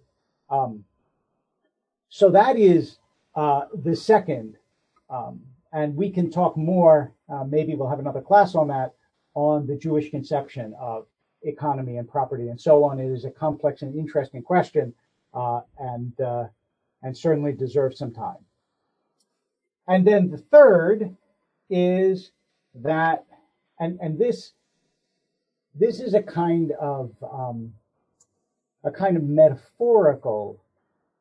Um, 0.50 0.84
so 2.08 2.30
that 2.30 2.56
is 2.56 2.98
uh, 3.34 3.66
the 3.74 3.94
second, 3.94 4.56
um, 5.10 5.40
and 5.72 5.94
we 5.94 6.10
can 6.10 6.30
talk 6.30 6.56
more. 6.56 7.12
Uh, 7.28 7.44
maybe 7.44 7.74
we'll 7.74 7.90
have 7.90 7.98
another 7.98 8.22
class 8.22 8.54
on 8.54 8.68
that 8.68 8.94
on 9.38 9.68
the 9.68 9.76
Jewish 9.76 10.10
conception 10.10 10.74
of 10.80 11.06
economy 11.42 11.98
and 11.98 12.08
property 12.08 12.48
and 12.48 12.60
so 12.60 12.82
on. 12.82 12.98
It 12.98 13.08
is 13.08 13.24
a 13.24 13.30
complex 13.30 13.82
and 13.82 13.94
interesting 13.94 14.42
question, 14.42 14.92
uh, 15.32 15.60
and 15.78 16.20
uh, 16.20 16.46
and 17.04 17.16
certainly 17.16 17.52
deserves 17.52 17.98
some 17.98 18.12
time. 18.12 18.42
And 19.86 20.04
then 20.04 20.28
the 20.28 20.38
third 20.38 21.16
is 21.70 22.32
that, 22.74 23.26
and 23.78 24.00
and 24.02 24.18
this 24.18 24.54
this 25.72 26.00
is 26.00 26.14
a 26.14 26.22
kind 26.22 26.72
of 26.72 27.12
um, 27.22 27.72
a 28.82 28.90
kind 28.90 29.16
of 29.16 29.22
metaphorical 29.22 30.60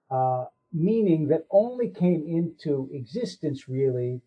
uh, 0.10 0.46
meaning 0.74 1.28
that 1.28 1.46
only 1.52 1.90
came 1.90 2.26
into 2.28 2.90
existence 2.92 3.70
really 3.70 4.22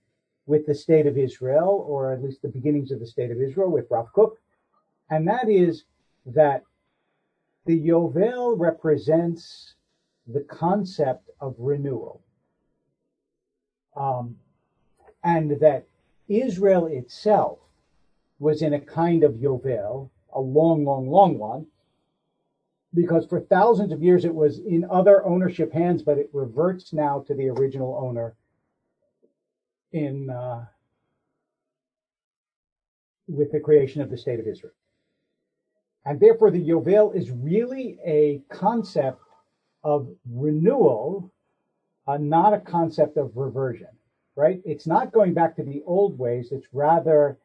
with 0.50 0.66
the 0.66 0.75
state 0.75 1.07
of 1.07 1.16
Israel, 1.16 1.85
or 1.87 2.12
at 2.12 2.23
least 2.25 2.42
the 2.42 2.49
beginnings 2.49 2.90
of 2.90 2.99
the 2.99 3.07
state 3.07 3.30
of 3.30 3.40
Israel 3.40 3.71
with 3.71 3.87
Rav 3.88 4.12
Kook, 4.12 4.37
and 5.09 5.26
that 5.28 5.49
is 5.49 5.85
that 6.26 6.64
the 7.66 7.78
Yovel 7.78 8.59
represents 8.59 9.75
the 10.26 10.40
concept 10.40 11.30
of 11.40 11.54
renewal. 11.57 12.21
Um, 13.97 14.37
and 15.23 15.52
that 15.61 15.87
Israel 16.28 16.87
itself 16.87 17.59
was 18.40 18.61
in 18.61 18.75
a 18.75 18.80
kind 18.80 19.23
of 19.23 19.35
Yovel, 19.35 20.11
a 20.33 20.40
long, 20.40 20.85
long, 20.85 21.09
long 21.09 21.38
one, 21.38 21.66
because 22.92 23.25
for 23.26 23.40
thousands 23.40 23.92
of 23.92 24.02
years 24.02 24.25
it 24.25 24.35
was 24.35 24.59
in 24.59 24.85
other 24.90 25.25
ownership 25.25 25.73
hands, 25.73 26.02
but 26.02 26.19
it 26.19 26.28
reverts 26.33 26.92
now 26.92 27.21
to 27.28 27.35
the 27.35 27.49
original 27.49 27.95
owner 28.02 28.35
in 29.93 30.31
uh, 30.31 30.65
with 33.29 33.53
the 33.53 33.61
creation 33.61 34.01
of 34.01 34.11
the 34.11 34.19
state 34.19 34.41
of 34.41 34.47
Israel. 34.47 34.73
And 36.05 36.19
therefore, 36.19 36.51
the 36.51 36.67
Yovel 36.67 37.15
is 37.15 37.31
really 37.31 37.99
a 38.05 38.43
concept 38.49 39.23
of 39.85 40.09
renewal, 40.31 41.31
uh, 42.07 42.17
not 42.17 42.55
a 42.55 42.61
concept 42.61 43.17
of 43.17 43.37
reversion, 43.37 43.89
right? 44.35 44.61
It's 44.65 44.87
not 44.87 45.13
going 45.13 45.35
back 45.35 45.57
to 45.57 45.63
the 45.63 45.83
old 45.87 46.19
ways, 46.19 46.49
it's 46.53 46.67
rather 46.73 47.39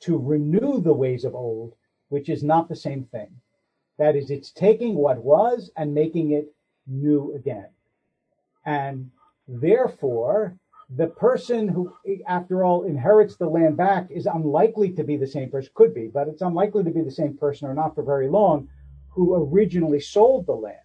to 0.00 0.18
renew 0.18 0.80
the 0.80 0.92
ways 0.92 1.24
of 1.24 1.34
old, 1.34 1.74
which 2.08 2.28
is 2.28 2.42
not 2.42 2.68
the 2.68 2.76
same 2.76 3.04
thing. 3.04 3.30
That 3.98 4.16
is, 4.16 4.30
it's 4.30 4.50
taking 4.50 4.94
what 4.94 5.18
was 5.18 5.70
and 5.76 5.94
making 5.94 6.32
it 6.32 6.52
new 6.86 7.34
again. 7.34 7.68
And 8.64 9.10
therefore, 9.48 10.56
the 10.96 11.06
person 11.06 11.68
who, 11.68 11.94
after 12.26 12.64
all, 12.64 12.84
inherits 12.84 13.36
the 13.36 13.48
land 13.48 13.76
back 13.76 14.10
is 14.10 14.26
unlikely 14.26 14.90
to 14.92 15.04
be 15.04 15.16
the 15.16 15.26
same 15.26 15.50
person, 15.50 15.70
could 15.74 15.94
be, 15.94 16.08
but 16.08 16.28
it's 16.28 16.42
unlikely 16.42 16.84
to 16.84 16.90
be 16.90 17.02
the 17.02 17.10
same 17.10 17.36
person 17.36 17.68
or 17.68 17.74
not 17.74 17.94
for 17.94 18.02
very 18.02 18.28
long 18.28 18.68
who 19.08 19.34
originally 19.34 20.00
sold 20.00 20.46
the 20.46 20.52
land. 20.52 20.76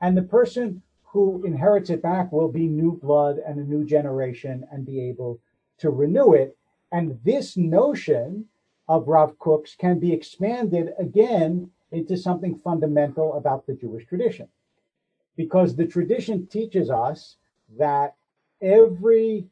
And 0.00 0.16
the 0.16 0.22
person 0.22 0.82
who 1.04 1.44
inherits 1.44 1.90
it 1.90 2.02
back 2.02 2.30
will 2.32 2.48
be 2.48 2.66
new 2.66 2.92
blood 2.92 3.38
and 3.38 3.58
a 3.58 3.64
new 3.64 3.84
generation 3.84 4.66
and 4.70 4.86
be 4.86 5.00
able 5.08 5.40
to 5.78 5.90
renew 5.90 6.32
it. 6.32 6.56
And 6.90 7.18
this 7.24 7.56
notion 7.56 8.46
of 8.88 9.08
Rav 9.08 9.38
Kook's 9.38 9.74
can 9.74 9.98
be 9.98 10.12
expanded 10.12 10.92
again 10.98 11.70
into 11.90 12.16
something 12.16 12.56
fundamental 12.56 13.34
about 13.34 13.66
the 13.66 13.74
Jewish 13.74 14.06
tradition. 14.06 14.48
Because 15.36 15.74
the 15.74 15.86
tradition 15.86 16.46
teaches 16.46 16.90
us 16.90 17.36
that 17.78 18.14
every 18.62 19.46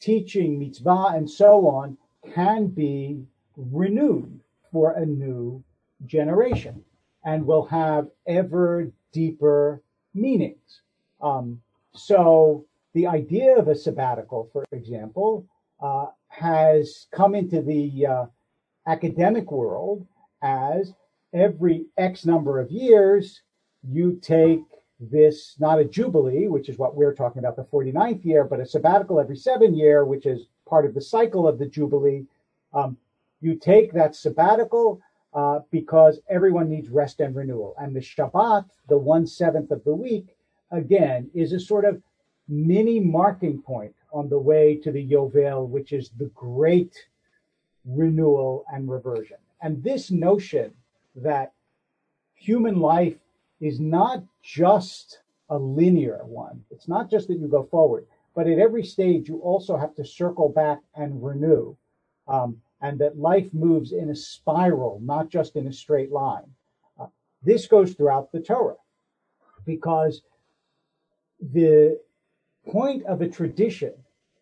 teaching, 0.00 0.58
mitzvah, 0.58 1.12
and 1.14 1.30
so 1.30 1.68
on 1.68 1.96
can 2.34 2.66
be 2.66 3.24
renewed 3.56 4.40
for 4.72 4.92
a 4.92 5.06
new 5.06 5.62
generation 6.04 6.84
and 7.24 7.46
will 7.46 7.64
have 7.66 8.08
ever 8.26 8.90
deeper 9.12 9.82
meanings. 10.14 10.82
Um, 11.20 11.62
so 11.94 12.66
the 12.92 13.06
idea 13.06 13.56
of 13.56 13.68
a 13.68 13.74
sabbatical, 13.74 14.48
for 14.52 14.64
example, 14.72 15.46
uh, 15.80 16.06
has 16.28 17.06
come 17.12 17.34
into 17.34 17.62
the 17.62 18.06
uh, 18.06 18.26
academic 18.86 19.50
world 19.50 20.06
as 20.42 20.92
every 21.32 21.86
X 21.96 22.24
number 22.24 22.60
of 22.60 22.70
years, 22.70 23.42
you 23.82 24.18
take 24.22 24.62
this, 24.98 25.56
not 25.58 25.78
a 25.78 25.84
jubilee, 25.84 26.48
which 26.48 26.68
is 26.68 26.78
what 26.78 26.96
we're 26.96 27.14
talking 27.14 27.40
about, 27.40 27.56
the 27.56 27.64
49th 27.64 28.24
year, 28.24 28.44
but 28.44 28.60
a 28.60 28.66
sabbatical 28.66 29.20
every 29.20 29.36
seven 29.36 29.74
year, 29.74 30.04
which 30.04 30.26
is 30.26 30.46
part 30.66 30.86
of 30.86 30.94
the 30.94 31.00
cycle 31.00 31.46
of 31.46 31.58
the 31.58 31.66
jubilee. 31.66 32.24
Um, 32.72 32.96
you 33.40 33.56
take 33.56 33.92
that 33.92 34.14
sabbatical 34.14 35.00
uh, 35.34 35.60
because 35.70 36.20
everyone 36.30 36.68
needs 36.68 36.88
rest 36.88 37.20
and 37.20 37.36
renewal. 37.36 37.74
And 37.78 37.94
the 37.94 38.00
Shabbat, 38.00 38.64
the 38.88 38.96
one 38.96 39.26
seventh 39.26 39.70
of 39.70 39.84
the 39.84 39.94
week, 39.94 40.36
again, 40.70 41.30
is 41.34 41.52
a 41.52 41.60
sort 41.60 41.84
of 41.84 42.02
mini 42.48 43.00
marking 43.00 43.60
point 43.60 43.94
on 44.12 44.28
the 44.28 44.38
way 44.38 44.76
to 44.76 44.90
the 44.90 45.06
Yovel, 45.06 45.68
which 45.68 45.92
is 45.92 46.10
the 46.16 46.30
great 46.34 46.96
renewal 47.84 48.64
and 48.72 48.90
reversion. 48.90 49.36
And 49.60 49.82
this 49.82 50.10
notion 50.10 50.72
that 51.16 51.52
human 52.34 52.80
life 52.80 53.16
is 53.60 53.80
not 53.80 54.22
just 54.42 55.20
a 55.48 55.58
linear 55.58 56.20
one, 56.24 56.64
it's 56.70 56.88
not 56.88 57.10
just 57.10 57.28
that 57.28 57.38
you 57.38 57.48
go 57.48 57.64
forward, 57.64 58.06
but 58.34 58.46
at 58.46 58.58
every 58.58 58.84
stage 58.84 59.28
you 59.28 59.38
also 59.38 59.76
have 59.76 59.94
to 59.94 60.04
circle 60.04 60.48
back 60.48 60.80
and 60.94 61.24
renew. 61.24 61.76
Um, 62.28 62.60
and 62.80 62.98
that 62.98 63.18
life 63.18 63.52
moves 63.54 63.92
in 63.92 64.10
a 64.10 64.16
spiral, 64.16 65.00
not 65.02 65.30
just 65.30 65.56
in 65.56 65.66
a 65.66 65.72
straight 65.72 66.12
line. 66.12 66.44
Uh, 67.00 67.06
this 67.42 67.66
goes 67.66 67.94
throughout 67.94 68.30
the 68.32 68.40
Torah 68.40 68.76
because 69.64 70.22
the 71.40 71.98
point 72.68 73.04
of 73.06 73.22
a 73.22 73.28
tradition 73.28 73.94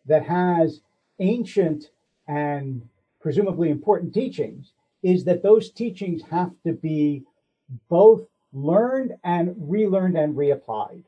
that 0.05 0.25
has 0.25 0.81
ancient 1.19 1.91
and 2.27 2.81
presumably 3.21 3.69
important 3.69 4.13
teachings 4.13 4.73
is 5.03 5.23
that 5.23 5.43
those 5.43 5.71
teachings 5.71 6.21
have 6.23 6.51
to 6.65 6.73
be 6.73 7.23
both 7.89 8.21
learned 8.55 9.13
and 9.23 9.53
relearned 9.57 10.17
and 10.17 10.33
reapplied. 10.35 11.03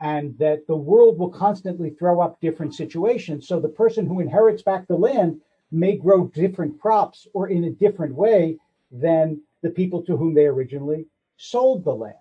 And 0.00 0.38
that 0.38 0.66
the 0.68 0.76
world 0.76 1.18
will 1.18 1.30
constantly 1.30 1.90
throw 1.90 2.20
up 2.20 2.40
different 2.40 2.74
situations. 2.74 3.48
So 3.48 3.58
the 3.58 3.68
person 3.68 4.06
who 4.06 4.20
inherits 4.20 4.62
back 4.62 4.86
the 4.86 4.96
land 4.96 5.40
may 5.72 5.96
grow 5.96 6.28
different 6.28 6.80
crops 6.80 7.26
or 7.32 7.48
in 7.48 7.64
a 7.64 7.70
different 7.70 8.14
way 8.14 8.58
than 8.92 9.40
the 9.62 9.70
people 9.70 10.02
to 10.02 10.16
whom 10.16 10.34
they 10.34 10.46
originally 10.46 11.06
sold 11.36 11.84
the 11.84 11.94
land. 11.94 12.14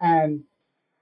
And 0.00 0.42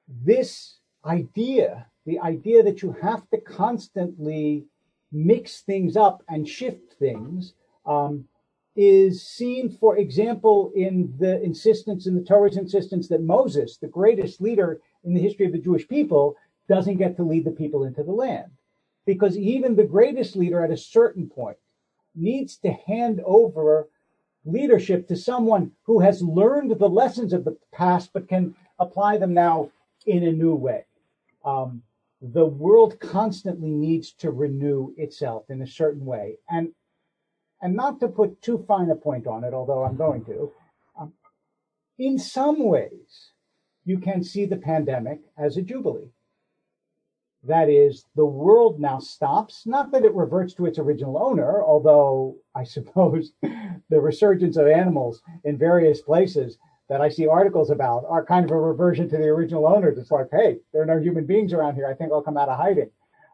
this 0.08 0.78
idea, 1.04 1.86
the 2.06 2.18
idea 2.18 2.62
that 2.62 2.82
you 2.82 2.96
have 3.00 3.28
to 3.30 3.38
constantly 3.38 4.64
mix 5.12 5.60
things 5.60 5.96
up 5.96 6.22
and 6.28 6.48
shift 6.48 6.94
things, 6.94 7.54
um, 7.86 8.24
is 8.76 9.22
seen, 9.22 9.68
for 9.68 9.96
example, 9.98 10.72
in 10.74 11.12
the 11.18 11.42
insistence, 11.42 12.06
in 12.06 12.14
the 12.14 12.22
Torah's 12.22 12.56
insistence 12.56 13.08
that 13.08 13.22
Moses, 13.22 13.76
the 13.76 13.88
greatest 13.88 14.40
leader 14.40 14.80
in 15.04 15.14
the 15.14 15.20
history 15.20 15.46
of 15.46 15.52
the 15.52 15.58
Jewish 15.58 15.88
people, 15.88 16.36
doesn't 16.68 16.98
get 16.98 17.16
to 17.16 17.24
lead 17.24 17.44
the 17.44 17.50
people 17.50 17.84
into 17.84 18.02
the 18.02 18.12
land. 18.12 18.50
Because 19.06 19.36
even 19.36 19.74
the 19.74 19.84
greatest 19.84 20.36
leader 20.36 20.62
at 20.62 20.70
a 20.70 20.76
certain 20.76 21.28
point 21.28 21.56
needs 22.14 22.56
to 22.58 22.70
hand 22.70 23.20
over 23.24 23.88
leadership 24.44 25.08
to 25.08 25.16
someone 25.16 25.72
who 25.82 26.00
has 26.00 26.22
learned 26.22 26.70
the 26.78 26.88
lessons 26.88 27.32
of 27.32 27.44
the 27.44 27.56
past 27.72 28.10
but 28.12 28.28
can 28.28 28.54
apply 28.78 29.18
them 29.18 29.34
now 29.34 29.70
in 30.06 30.22
a 30.24 30.32
new 30.32 30.54
way. 30.54 30.84
Um, 31.44 31.82
the 32.22 32.44
world 32.44 32.98
constantly 33.00 33.70
needs 33.70 34.12
to 34.12 34.30
renew 34.30 34.92
itself 34.96 35.44
in 35.48 35.62
a 35.62 35.66
certain 35.66 36.04
way. 36.04 36.36
And 36.48 36.72
and 37.62 37.74
not 37.74 38.00
to 38.00 38.08
put 38.08 38.40
too 38.42 38.64
fine 38.66 38.90
a 38.90 38.94
point 38.94 39.26
on 39.26 39.44
it, 39.44 39.54
although 39.54 39.84
I'm 39.84 39.96
going 39.96 40.24
to, 40.24 40.52
um, 40.98 41.12
in 41.98 42.18
some 42.18 42.64
ways, 42.64 43.32
you 43.84 43.98
can 43.98 44.22
see 44.22 44.46
the 44.46 44.56
pandemic 44.56 45.20
as 45.36 45.56
a 45.56 45.62
jubilee. 45.62 46.10
That 47.44 47.70
is, 47.70 48.04
the 48.16 48.26
world 48.26 48.80
now 48.80 48.98
stops, 48.98 49.66
not 49.66 49.90
that 49.92 50.04
it 50.04 50.14
reverts 50.14 50.52
to 50.54 50.66
its 50.66 50.78
original 50.78 51.16
owner, 51.16 51.62
although 51.62 52.36
I 52.54 52.64
suppose 52.64 53.32
the 53.42 54.00
resurgence 54.00 54.56
of 54.56 54.66
animals 54.66 55.22
in 55.44 55.56
various 55.56 56.02
places 56.02 56.58
that 56.90 57.00
I 57.00 57.08
see 57.08 57.26
articles 57.26 57.70
about 57.70 58.04
are 58.08 58.24
kind 58.24 58.44
of 58.44 58.50
a 58.50 58.60
reversion 58.60 59.08
to 59.08 59.16
the 59.16 59.28
original 59.28 59.66
owners. 59.66 59.96
It's 59.96 60.10
like, 60.10 60.28
hey, 60.32 60.58
there 60.72 60.82
are 60.82 60.86
no 60.86 60.98
human 60.98 61.24
beings 61.24 61.52
around 61.52 61.76
here. 61.76 61.86
I 61.86 61.94
think 61.94 62.12
I'll 62.12 62.20
come 62.20 62.36
out 62.36 62.48
of 62.48 62.58
hiding. 62.58 62.90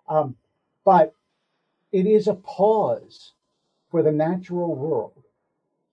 Um, 0.08 0.36
but 0.84 1.14
it 1.90 2.06
is 2.06 2.28
a 2.28 2.34
pause 2.34 3.32
for 3.96 4.02
the 4.02 4.12
natural 4.12 4.74
world 4.74 5.22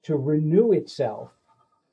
to 0.03 0.17
renew 0.17 0.73
itself 0.73 1.31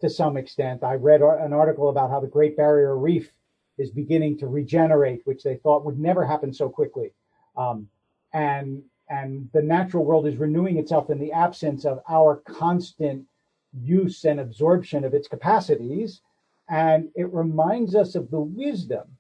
to 0.01 0.11
some 0.11 0.37
extent. 0.37 0.83
I 0.83 0.95
read 0.95 1.23
an 1.23 1.53
article 1.53 1.89
about 1.89 2.11
how 2.11 2.19
the 2.19 2.27
Great 2.27 2.57
Barrier 2.57 2.99
Reef 2.99 3.31
is 3.79 3.93
beginning 3.93 4.37
to 4.39 4.49
regenerate, 4.49 5.21
which 5.25 5.45
they 5.45 5.55
thought 5.55 5.85
would 5.85 6.01
never 6.01 6.27
happen 6.27 6.53
so 6.53 6.69
quickly. 6.69 7.13
Um, 7.57 7.89
and 8.33 8.83
and 9.09 9.49
the 9.53 9.63
natural 9.63 10.05
world 10.05 10.27
is 10.27 10.35
renewing 10.35 10.79
itself 10.79 11.11
in 11.11 11.21
the 11.21 11.31
absence 11.31 11.85
of 11.85 12.01
our 12.09 12.39
constant 12.39 13.25
use 13.81 14.25
and 14.25 14.41
absorption 14.41 15.05
of 15.05 15.15
its 15.15 15.29
capacities. 15.29 16.23
And 16.69 17.09
it 17.15 17.33
reminds 17.33 17.95
us 17.95 18.17
of 18.17 18.33
the 18.33 18.41
wisdom 18.41 19.17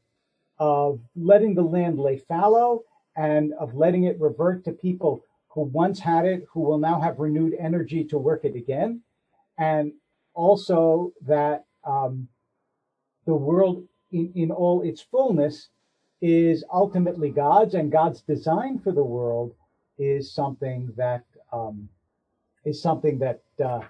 of 0.58 0.98
letting 1.14 1.54
the 1.54 1.62
land 1.62 2.00
lay 2.00 2.16
fallow 2.16 2.82
and 3.14 3.52
of 3.60 3.76
letting 3.76 4.04
it 4.04 4.20
revert 4.20 4.64
to 4.64 4.72
people 4.72 5.22
who 5.50 5.62
once 5.62 6.00
had 6.00 6.24
it, 6.24 6.46
who 6.52 6.60
will 6.60 6.78
now 6.78 7.00
have 7.00 7.18
renewed 7.18 7.54
energy 7.58 8.04
to 8.04 8.18
work 8.18 8.44
it 8.44 8.56
again. 8.56 9.02
And 9.58 9.92
also 10.34 11.12
that 11.26 11.64
um, 11.84 12.28
the 13.26 13.34
world 13.34 13.84
in, 14.12 14.32
in 14.34 14.50
all 14.50 14.82
its 14.82 15.02
fullness 15.02 15.68
is 16.20 16.64
ultimately 16.72 17.30
God's, 17.30 17.74
and 17.74 17.90
God's 17.90 18.22
design 18.22 18.78
for 18.78 18.92
the 18.92 19.04
world 19.04 19.54
is 19.98 20.32
something 20.32 20.92
that 20.96 21.24
um, 21.52 21.88
is 22.64 22.80
something 22.80 23.18
that 23.18 23.42
uh, 23.64 23.80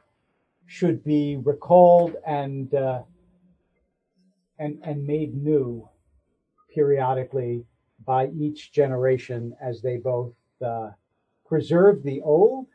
should 0.66 1.04
be 1.04 1.36
recalled 1.36 2.16
and 2.26 2.72
uh, 2.74 3.02
and 4.58 4.78
and 4.84 5.06
made 5.06 5.34
new 5.34 5.88
periodically 6.72 7.64
by 8.06 8.28
each 8.28 8.72
generation 8.72 9.54
as 9.60 9.82
they 9.82 9.96
both 9.96 10.32
uh, 10.64 10.90
preserve 11.50 12.04
the 12.04 12.22
old 12.22 12.68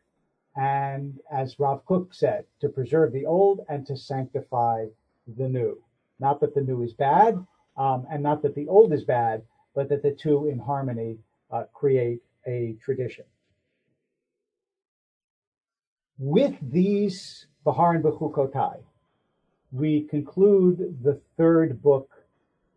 and 0.57 1.19
as 1.31 1.59
Rav 1.59 1.85
Kook 1.85 2.13
said, 2.13 2.45
to 2.61 2.69
preserve 2.69 3.11
the 3.13 3.25
old 3.25 3.61
and 3.69 3.85
to 3.87 3.97
sanctify 3.97 4.85
the 5.37 5.49
new. 5.49 5.81
Not 6.19 6.39
that 6.41 6.53
the 6.53 6.61
new 6.61 6.81
is 6.83 6.93
bad, 6.93 7.35
um, 7.77 8.05
and 8.11 8.21
not 8.21 8.41
that 8.43 8.53
the 8.53 8.67
old 8.67 8.93
is 8.93 9.03
bad, 9.03 9.41
but 9.73 9.89
that 9.89 10.03
the 10.03 10.11
two 10.11 10.47
in 10.47 10.59
harmony 10.59 11.17
uh, 11.51 11.63
create 11.73 12.21
a 12.47 12.75
tradition. 12.83 13.25
With 16.17 16.55
these 16.61 17.47
Bahar 17.65 17.95
and 17.95 18.03
Bechukotai, 18.03 18.77
we 19.71 20.03
conclude 20.03 20.99
the 21.03 21.19
third 21.37 21.81
book 21.81 22.09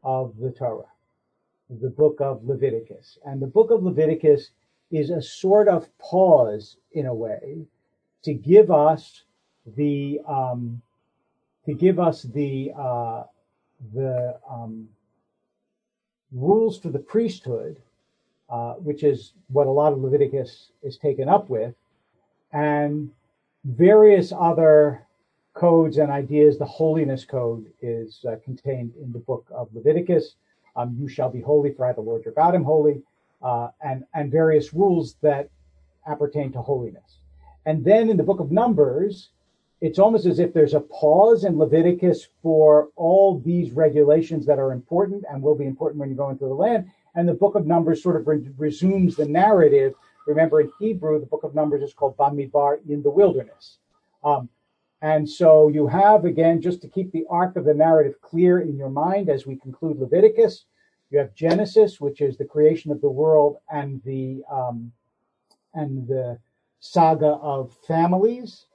of 0.02 0.36
the 0.40 0.50
Torah, 0.50 0.92
the 1.70 1.90
book 1.90 2.20
of 2.20 2.44
Leviticus. 2.44 3.18
And 3.24 3.40
the 3.40 3.46
book 3.46 3.70
of 3.70 3.84
Leviticus 3.84 4.50
is 4.90 5.10
a 5.10 5.20
sort 5.20 5.68
of 5.68 5.86
pause 5.98 6.76
in 6.92 7.06
a 7.06 7.14
way 7.14 7.66
to 8.22 8.34
give 8.34 8.70
us 8.70 9.22
the 9.76 10.20
um, 10.26 10.80
to 11.66 11.74
give 11.74 11.98
us 11.98 12.22
the 12.22 12.72
uh, 12.76 13.24
the 13.94 14.38
um, 14.50 14.88
rules 16.32 16.78
for 16.78 16.88
the 16.88 16.98
priesthood, 16.98 17.80
uh, 18.50 18.74
which 18.74 19.02
is 19.02 19.32
what 19.48 19.66
a 19.66 19.70
lot 19.70 19.92
of 19.92 20.00
Leviticus 20.00 20.70
is 20.82 20.96
taken 20.96 21.28
up 21.28 21.48
with, 21.48 21.74
and 22.52 23.10
various 23.64 24.32
other 24.38 25.06
codes 25.54 25.98
and 25.98 26.10
ideas. 26.10 26.58
The 26.58 26.64
holiness 26.64 27.24
code 27.24 27.66
is 27.82 28.24
uh, 28.28 28.36
contained 28.44 28.94
in 29.02 29.12
the 29.12 29.18
book 29.18 29.46
of 29.50 29.68
Leviticus. 29.74 30.36
Um, 30.76 30.96
you 30.98 31.08
shall 31.08 31.30
be 31.30 31.40
holy, 31.40 31.72
for 31.72 31.86
I, 31.86 31.92
the 31.92 32.00
Lord 32.00 32.24
your 32.24 32.34
God, 32.34 32.54
am 32.54 32.64
holy, 32.64 33.02
uh, 33.42 33.68
and 33.82 34.04
and 34.14 34.30
various 34.30 34.74
rules 34.74 35.16
that 35.22 35.48
appertain 36.06 36.52
to 36.52 36.62
holiness. 36.62 37.18
And 37.66 37.84
then 37.84 38.08
in 38.08 38.16
the 38.16 38.22
book 38.22 38.40
of 38.40 38.50
Numbers, 38.50 39.30
it's 39.80 39.98
almost 39.98 40.26
as 40.26 40.38
if 40.38 40.52
there's 40.52 40.74
a 40.74 40.80
pause 40.80 41.44
in 41.44 41.58
Leviticus 41.58 42.28
for 42.42 42.88
all 42.96 43.38
these 43.40 43.72
regulations 43.72 44.46
that 44.46 44.58
are 44.58 44.72
important 44.72 45.24
and 45.30 45.42
will 45.42 45.54
be 45.54 45.66
important 45.66 46.00
when 46.00 46.10
you 46.10 46.16
go 46.16 46.30
into 46.30 46.46
the 46.46 46.54
land. 46.54 46.90
And 47.14 47.28
the 47.28 47.34
book 47.34 47.54
of 47.54 47.66
Numbers 47.66 48.02
sort 48.02 48.16
of 48.16 48.26
re- 48.26 48.50
resumes 48.56 49.16
the 49.16 49.26
narrative. 49.26 49.94
Remember, 50.26 50.60
in 50.60 50.70
Hebrew, 50.80 51.20
the 51.20 51.26
book 51.26 51.44
of 51.44 51.54
Numbers 51.54 51.82
is 51.82 51.94
called 51.94 52.16
Bamidbar 52.16 52.78
in 52.88 53.02
the 53.02 53.10
wilderness. 53.10 53.78
Um, 54.24 54.48
and 55.00 55.28
so 55.28 55.68
you 55.68 55.86
have, 55.86 56.24
again, 56.24 56.60
just 56.60 56.82
to 56.82 56.88
keep 56.88 57.12
the 57.12 57.24
arc 57.30 57.54
of 57.56 57.64
the 57.64 57.74
narrative 57.74 58.20
clear 58.20 58.60
in 58.60 58.76
your 58.76 58.90
mind 58.90 59.28
as 59.28 59.46
we 59.46 59.56
conclude 59.56 59.98
Leviticus, 59.98 60.64
you 61.10 61.18
have 61.18 61.34
Genesis, 61.34 62.00
which 62.00 62.20
is 62.20 62.36
the 62.36 62.44
creation 62.44 62.90
of 62.90 63.00
the 63.00 63.10
world 63.10 63.58
and 63.70 64.02
the 64.04 64.42
um, 64.50 64.92
and 65.74 66.06
the 66.06 66.38
saga 66.80 67.38
of 67.42 67.74
families. 67.86 68.66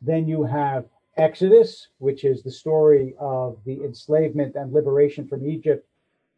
Then 0.00 0.28
you 0.28 0.44
have 0.44 0.86
Exodus, 1.16 1.88
which 1.98 2.24
is 2.24 2.42
the 2.42 2.50
story 2.50 3.14
of 3.18 3.58
the 3.64 3.82
enslavement 3.84 4.54
and 4.54 4.72
liberation 4.72 5.26
from 5.26 5.46
Egypt 5.46 5.86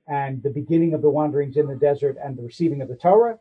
and 0.07 0.43
the 0.43 0.51
beginning 0.51 0.95
of 0.95 1.03
the 1.03 1.11
wanderings 1.11 1.57
in 1.57 1.67
the 1.67 1.77
desert 1.77 2.17
and 2.23 2.37
the 2.37 2.43
receiving 2.43 2.81
of 2.81 2.89
the 2.89 2.97
Torah. 2.97 3.39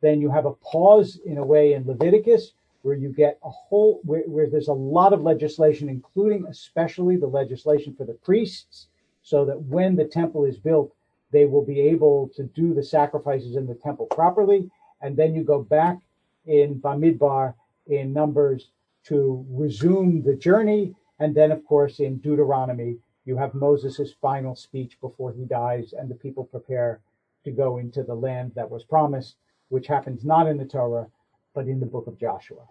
Then 0.00 0.20
you 0.20 0.30
have 0.30 0.46
a 0.46 0.54
pause 0.54 1.20
in 1.24 1.38
a 1.38 1.44
way 1.44 1.74
in 1.74 1.86
Leviticus 1.86 2.52
where 2.82 2.96
you 2.96 3.10
get 3.10 3.38
a 3.44 3.50
whole, 3.50 4.00
where, 4.04 4.22
where 4.22 4.48
there's 4.48 4.68
a 4.68 4.72
lot 4.72 5.12
of 5.12 5.22
legislation, 5.22 5.88
including 5.88 6.46
especially 6.46 7.16
the 7.16 7.26
legislation 7.26 7.94
for 7.94 8.04
the 8.04 8.14
priests, 8.14 8.88
so 9.22 9.44
that 9.44 9.60
when 9.62 9.94
the 9.94 10.04
temple 10.04 10.44
is 10.44 10.56
built, 10.56 10.94
they 11.32 11.44
will 11.44 11.64
be 11.64 11.80
able 11.80 12.30
to 12.36 12.44
do 12.44 12.74
the 12.74 12.82
sacrifices 12.82 13.56
in 13.56 13.66
the 13.66 13.74
temple 13.74 14.06
properly. 14.06 14.70
And 15.00 15.16
then 15.16 15.34
you 15.34 15.44
go 15.44 15.62
back 15.62 15.98
in 16.46 16.80
Bamidbar 16.80 17.54
in 17.86 18.12
Numbers 18.12 18.70
to 19.04 19.44
resume 19.50 20.22
the 20.22 20.34
journey. 20.34 20.94
And 21.18 21.34
then, 21.34 21.52
of 21.52 21.64
course, 21.64 22.00
in 22.00 22.18
Deuteronomy, 22.18 22.98
you 23.24 23.36
have 23.36 23.54
Moses' 23.54 24.12
final 24.20 24.54
speech 24.56 24.98
before 25.00 25.32
he 25.32 25.44
dies, 25.44 25.92
and 25.92 26.10
the 26.10 26.14
people 26.14 26.44
prepare 26.44 27.00
to 27.44 27.50
go 27.50 27.78
into 27.78 28.02
the 28.02 28.14
land 28.14 28.52
that 28.54 28.68
was 28.68 28.84
promised, 28.84 29.36
which 29.68 29.86
happens 29.86 30.24
not 30.24 30.46
in 30.46 30.56
the 30.56 30.64
Torah, 30.64 31.06
but 31.54 31.66
in 31.66 31.80
the 31.80 31.86
book 31.86 32.06
of 32.06 32.18
Joshua. 32.18 32.66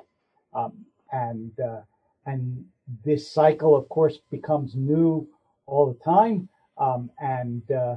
Um, 0.54 0.86
and 1.12 1.60
uh, 1.60 1.82
and 2.26 2.66
this 3.04 3.32
cycle, 3.32 3.76
of 3.76 3.88
course, 3.90 4.20
becomes 4.30 4.76
new 4.76 5.28
all 5.66 5.88
the 5.88 6.04
time. 6.04 6.50
Um, 6.78 7.10
and 7.20 7.70
uh, 7.72 7.96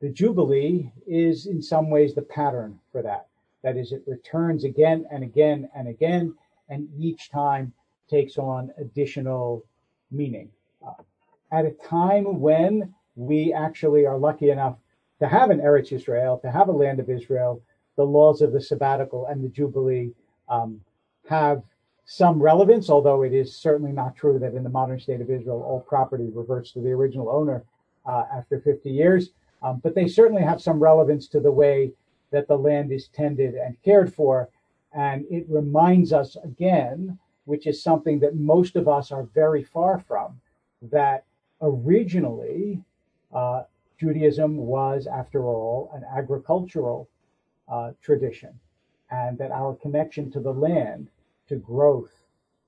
the 0.00 0.08
Jubilee 0.08 0.90
is, 1.06 1.46
in 1.46 1.60
some 1.60 1.90
ways, 1.90 2.14
the 2.14 2.22
pattern 2.22 2.78
for 2.90 3.02
that. 3.02 3.26
That 3.62 3.76
is, 3.76 3.92
it 3.92 4.02
returns 4.06 4.64
again 4.64 5.06
and 5.10 5.22
again 5.22 5.68
and 5.74 5.88
again, 5.88 6.34
and 6.68 6.88
each 6.98 7.30
time 7.30 7.72
takes 8.08 8.38
on 8.38 8.72
additional 8.78 9.64
meaning. 10.10 10.50
Uh, 10.86 11.02
at 11.52 11.66
a 11.66 11.70
time 11.70 12.40
when 12.40 12.94
we 13.16 13.52
actually 13.52 14.06
are 14.06 14.18
lucky 14.18 14.50
enough 14.50 14.76
to 15.20 15.28
have 15.28 15.50
an 15.50 15.60
Eretz 15.60 15.92
Israel, 15.92 16.38
to 16.38 16.50
have 16.50 16.68
a 16.68 16.72
land 16.72 16.98
of 16.98 17.10
Israel, 17.10 17.60
the 17.96 18.04
laws 18.04 18.40
of 18.40 18.52
the 18.52 18.60
sabbatical 18.60 19.26
and 19.26 19.44
the 19.44 19.48
Jubilee 19.48 20.12
um, 20.48 20.80
have 21.28 21.62
some 22.06 22.42
relevance, 22.42 22.88
although 22.88 23.22
it 23.22 23.34
is 23.34 23.54
certainly 23.54 23.92
not 23.92 24.16
true 24.16 24.38
that 24.38 24.54
in 24.54 24.64
the 24.64 24.70
modern 24.70 24.98
state 24.98 25.20
of 25.20 25.30
Israel, 25.30 25.62
all 25.62 25.80
property 25.80 26.30
reverts 26.32 26.72
to 26.72 26.80
the 26.80 26.90
original 26.90 27.28
owner 27.28 27.62
uh, 28.06 28.24
after 28.34 28.60
50 28.60 28.90
years. 28.90 29.30
Um, 29.62 29.80
but 29.82 29.94
they 29.94 30.08
certainly 30.08 30.42
have 30.42 30.62
some 30.62 30.80
relevance 30.82 31.28
to 31.28 31.40
the 31.40 31.52
way 31.52 31.92
that 32.30 32.48
the 32.48 32.56
land 32.56 32.92
is 32.92 33.08
tended 33.08 33.54
and 33.54 33.80
cared 33.82 34.12
for. 34.14 34.48
And 34.92 35.24
it 35.30 35.46
reminds 35.48 36.12
us 36.12 36.36
again, 36.42 37.18
which 37.44 37.66
is 37.66 37.82
something 37.82 38.20
that 38.20 38.36
most 38.36 38.76
of 38.76 38.88
us 38.88 39.12
are 39.12 39.24
very 39.34 39.62
far 39.62 39.98
from, 39.98 40.40
that 40.82 41.24
originally 41.60 42.82
uh, 43.34 43.64
Judaism 43.98 44.56
was, 44.56 45.06
after 45.06 45.44
all, 45.44 45.90
an 45.94 46.04
agricultural 46.16 47.08
uh, 47.68 47.92
tradition, 48.02 48.58
and 49.10 49.36
that 49.38 49.50
our 49.50 49.74
connection 49.74 50.30
to 50.32 50.40
the 50.40 50.52
land, 50.52 51.08
to 51.48 51.56
growth, 51.56 52.12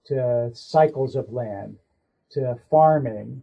to 0.05 0.51
cycles 0.53 1.17
of 1.17 1.33
land, 1.33 1.77
to 2.31 2.57
farming, 2.71 3.43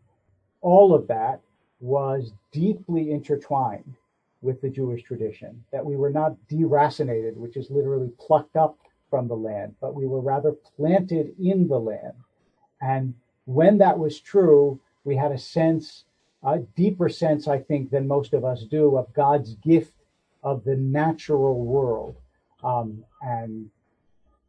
all 0.62 0.94
of 0.94 1.08
that 1.08 1.42
was 1.80 2.34
deeply 2.52 3.12
intertwined 3.12 3.96
with 4.42 4.62
the 4.62 4.70
Jewish 4.70 5.04
tradition, 5.04 5.64
that 5.72 5.86
we 5.86 5.96
were 5.98 6.10
not 6.10 6.36
deracinated, 6.50 7.36
which 7.36 7.58
is 7.58 7.70
literally 7.70 8.12
plucked 8.20 8.56
up 8.56 8.78
from 9.10 9.28
the 9.28 9.36
land, 9.36 9.76
but 9.82 9.96
we 9.96 10.08
were 10.08 10.22
rather 10.22 10.52
planted 10.52 11.34
in 11.40 11.68
the 11.68 11.80
land. 11.80 12.14
And 12.82 13.14
when 13.46 13.78
that 13.80 13.98
was 13.98 14.20
true, 14.20 14.80
we 15.04 15.16
had 15.16 15.32
a 15.32 15.38
sense, 15.38 16.06
a 16.44 16.60
deeper 16.60 17.10
sense, 17.10 17.48
I 17.48 17.60
think, 17.60 17.90
than 17.90 18.08
most 18.08 18.34
of 18.34 18.46
us 18.46 18.64
do, 18.64 18.98
of 18.98 19.14
God's 19.14 19.56
gift 19.56 19.94
of 20.44 20.64
the 20.64 20.76
natural 20.76 21.66
world. 21.66 22.16
Um, 22.64 23.04
and 23.22 23.70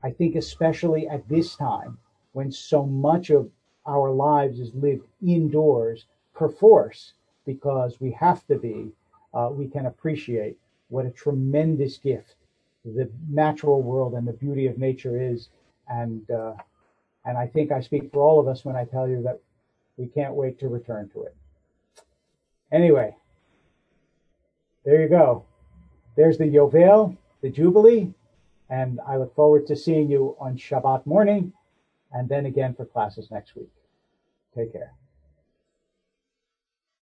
I 0.03 0.11
think, 0.11 0.37
especially 0.37 1.09
at 1.09 1.29
this 1.29 1.57
time, 1.57 1.99
when 2.33 2.53
so 2.53 2.87
much 2.87 3.31
of 3.31 3.51
our 3.87 4.11
lives 4.11 4.61
is 4.61 4.75
lived 4.75 5.07
indoors, 5.27 6.07
perforce, 6.35 7.15
because 7.55 8.01
we 8.01 8.11
have 8.13 8.47
to 8.47 8.57
be, 8.57 8.93
uh, 9.35 9.49
we 9.51 9.67
can 9.69 9.87
appreciate 9.87 10.57
what 10.89 11.07
a 11.07 11.11
tremendous 11.11 11.97
gift 11.99 12.35
the 12.85 13.11
natural 13.29 13.83
world 13.83 14.15
and 14.15 14.27
the 14.27 14.33
beauty 14.33 14.67
of 14.67 14.79
nature 14.79 15.21
is. 15.21 15.49
And 15.89 16.31
uh, 16.31 16.55
and 17.25 17.37
I 17.37 17.47
think 17.47 17.73
I 17.73 17.81
speak 17.81 18.11
for 18.13 18.23
all 18.23 18.41
of 18.41 18.49
us 18.49 18.65
when 18.65 18.77
I 18.77 18.85
tell 18.85 19.09
you 19.09 19.23
that 19.23 19.41
we 19.97 20.07
can't 20.07 20.35
wait 20.35 20.59
to 20.61 20.69
return 20.69 21.11
to 21.11 21.25
it. 21.25 21.37
Anyway, 22.73 23.15
there 24.85 25.03
you 25.03 25.09
go. 25.09 25.45
There's 26.17 26.39
the 26.39 26.45
Yovel, 26.45 27.17
the 27.43 27.51
Jubilee, 27.51 28.15
and 28.71 29.01
I 29.07 29.17
look 29.17 29.35
forward 29.35 29.67
to 29.67 29.77
seeing 29.77 30.11
you 30.11 30.37
on 30.41 30.57
Shabbat 30.57 31.05
morning 31.07 31.53
and 32.13 32.29
then 32.29 32.47
again 32.47 32.75
for 32.75 32.87
classes 32.87 33.31
next 33.31 33.55
week. 33.57 33.71
Take 34.55 34.73
care. 34.73 34.93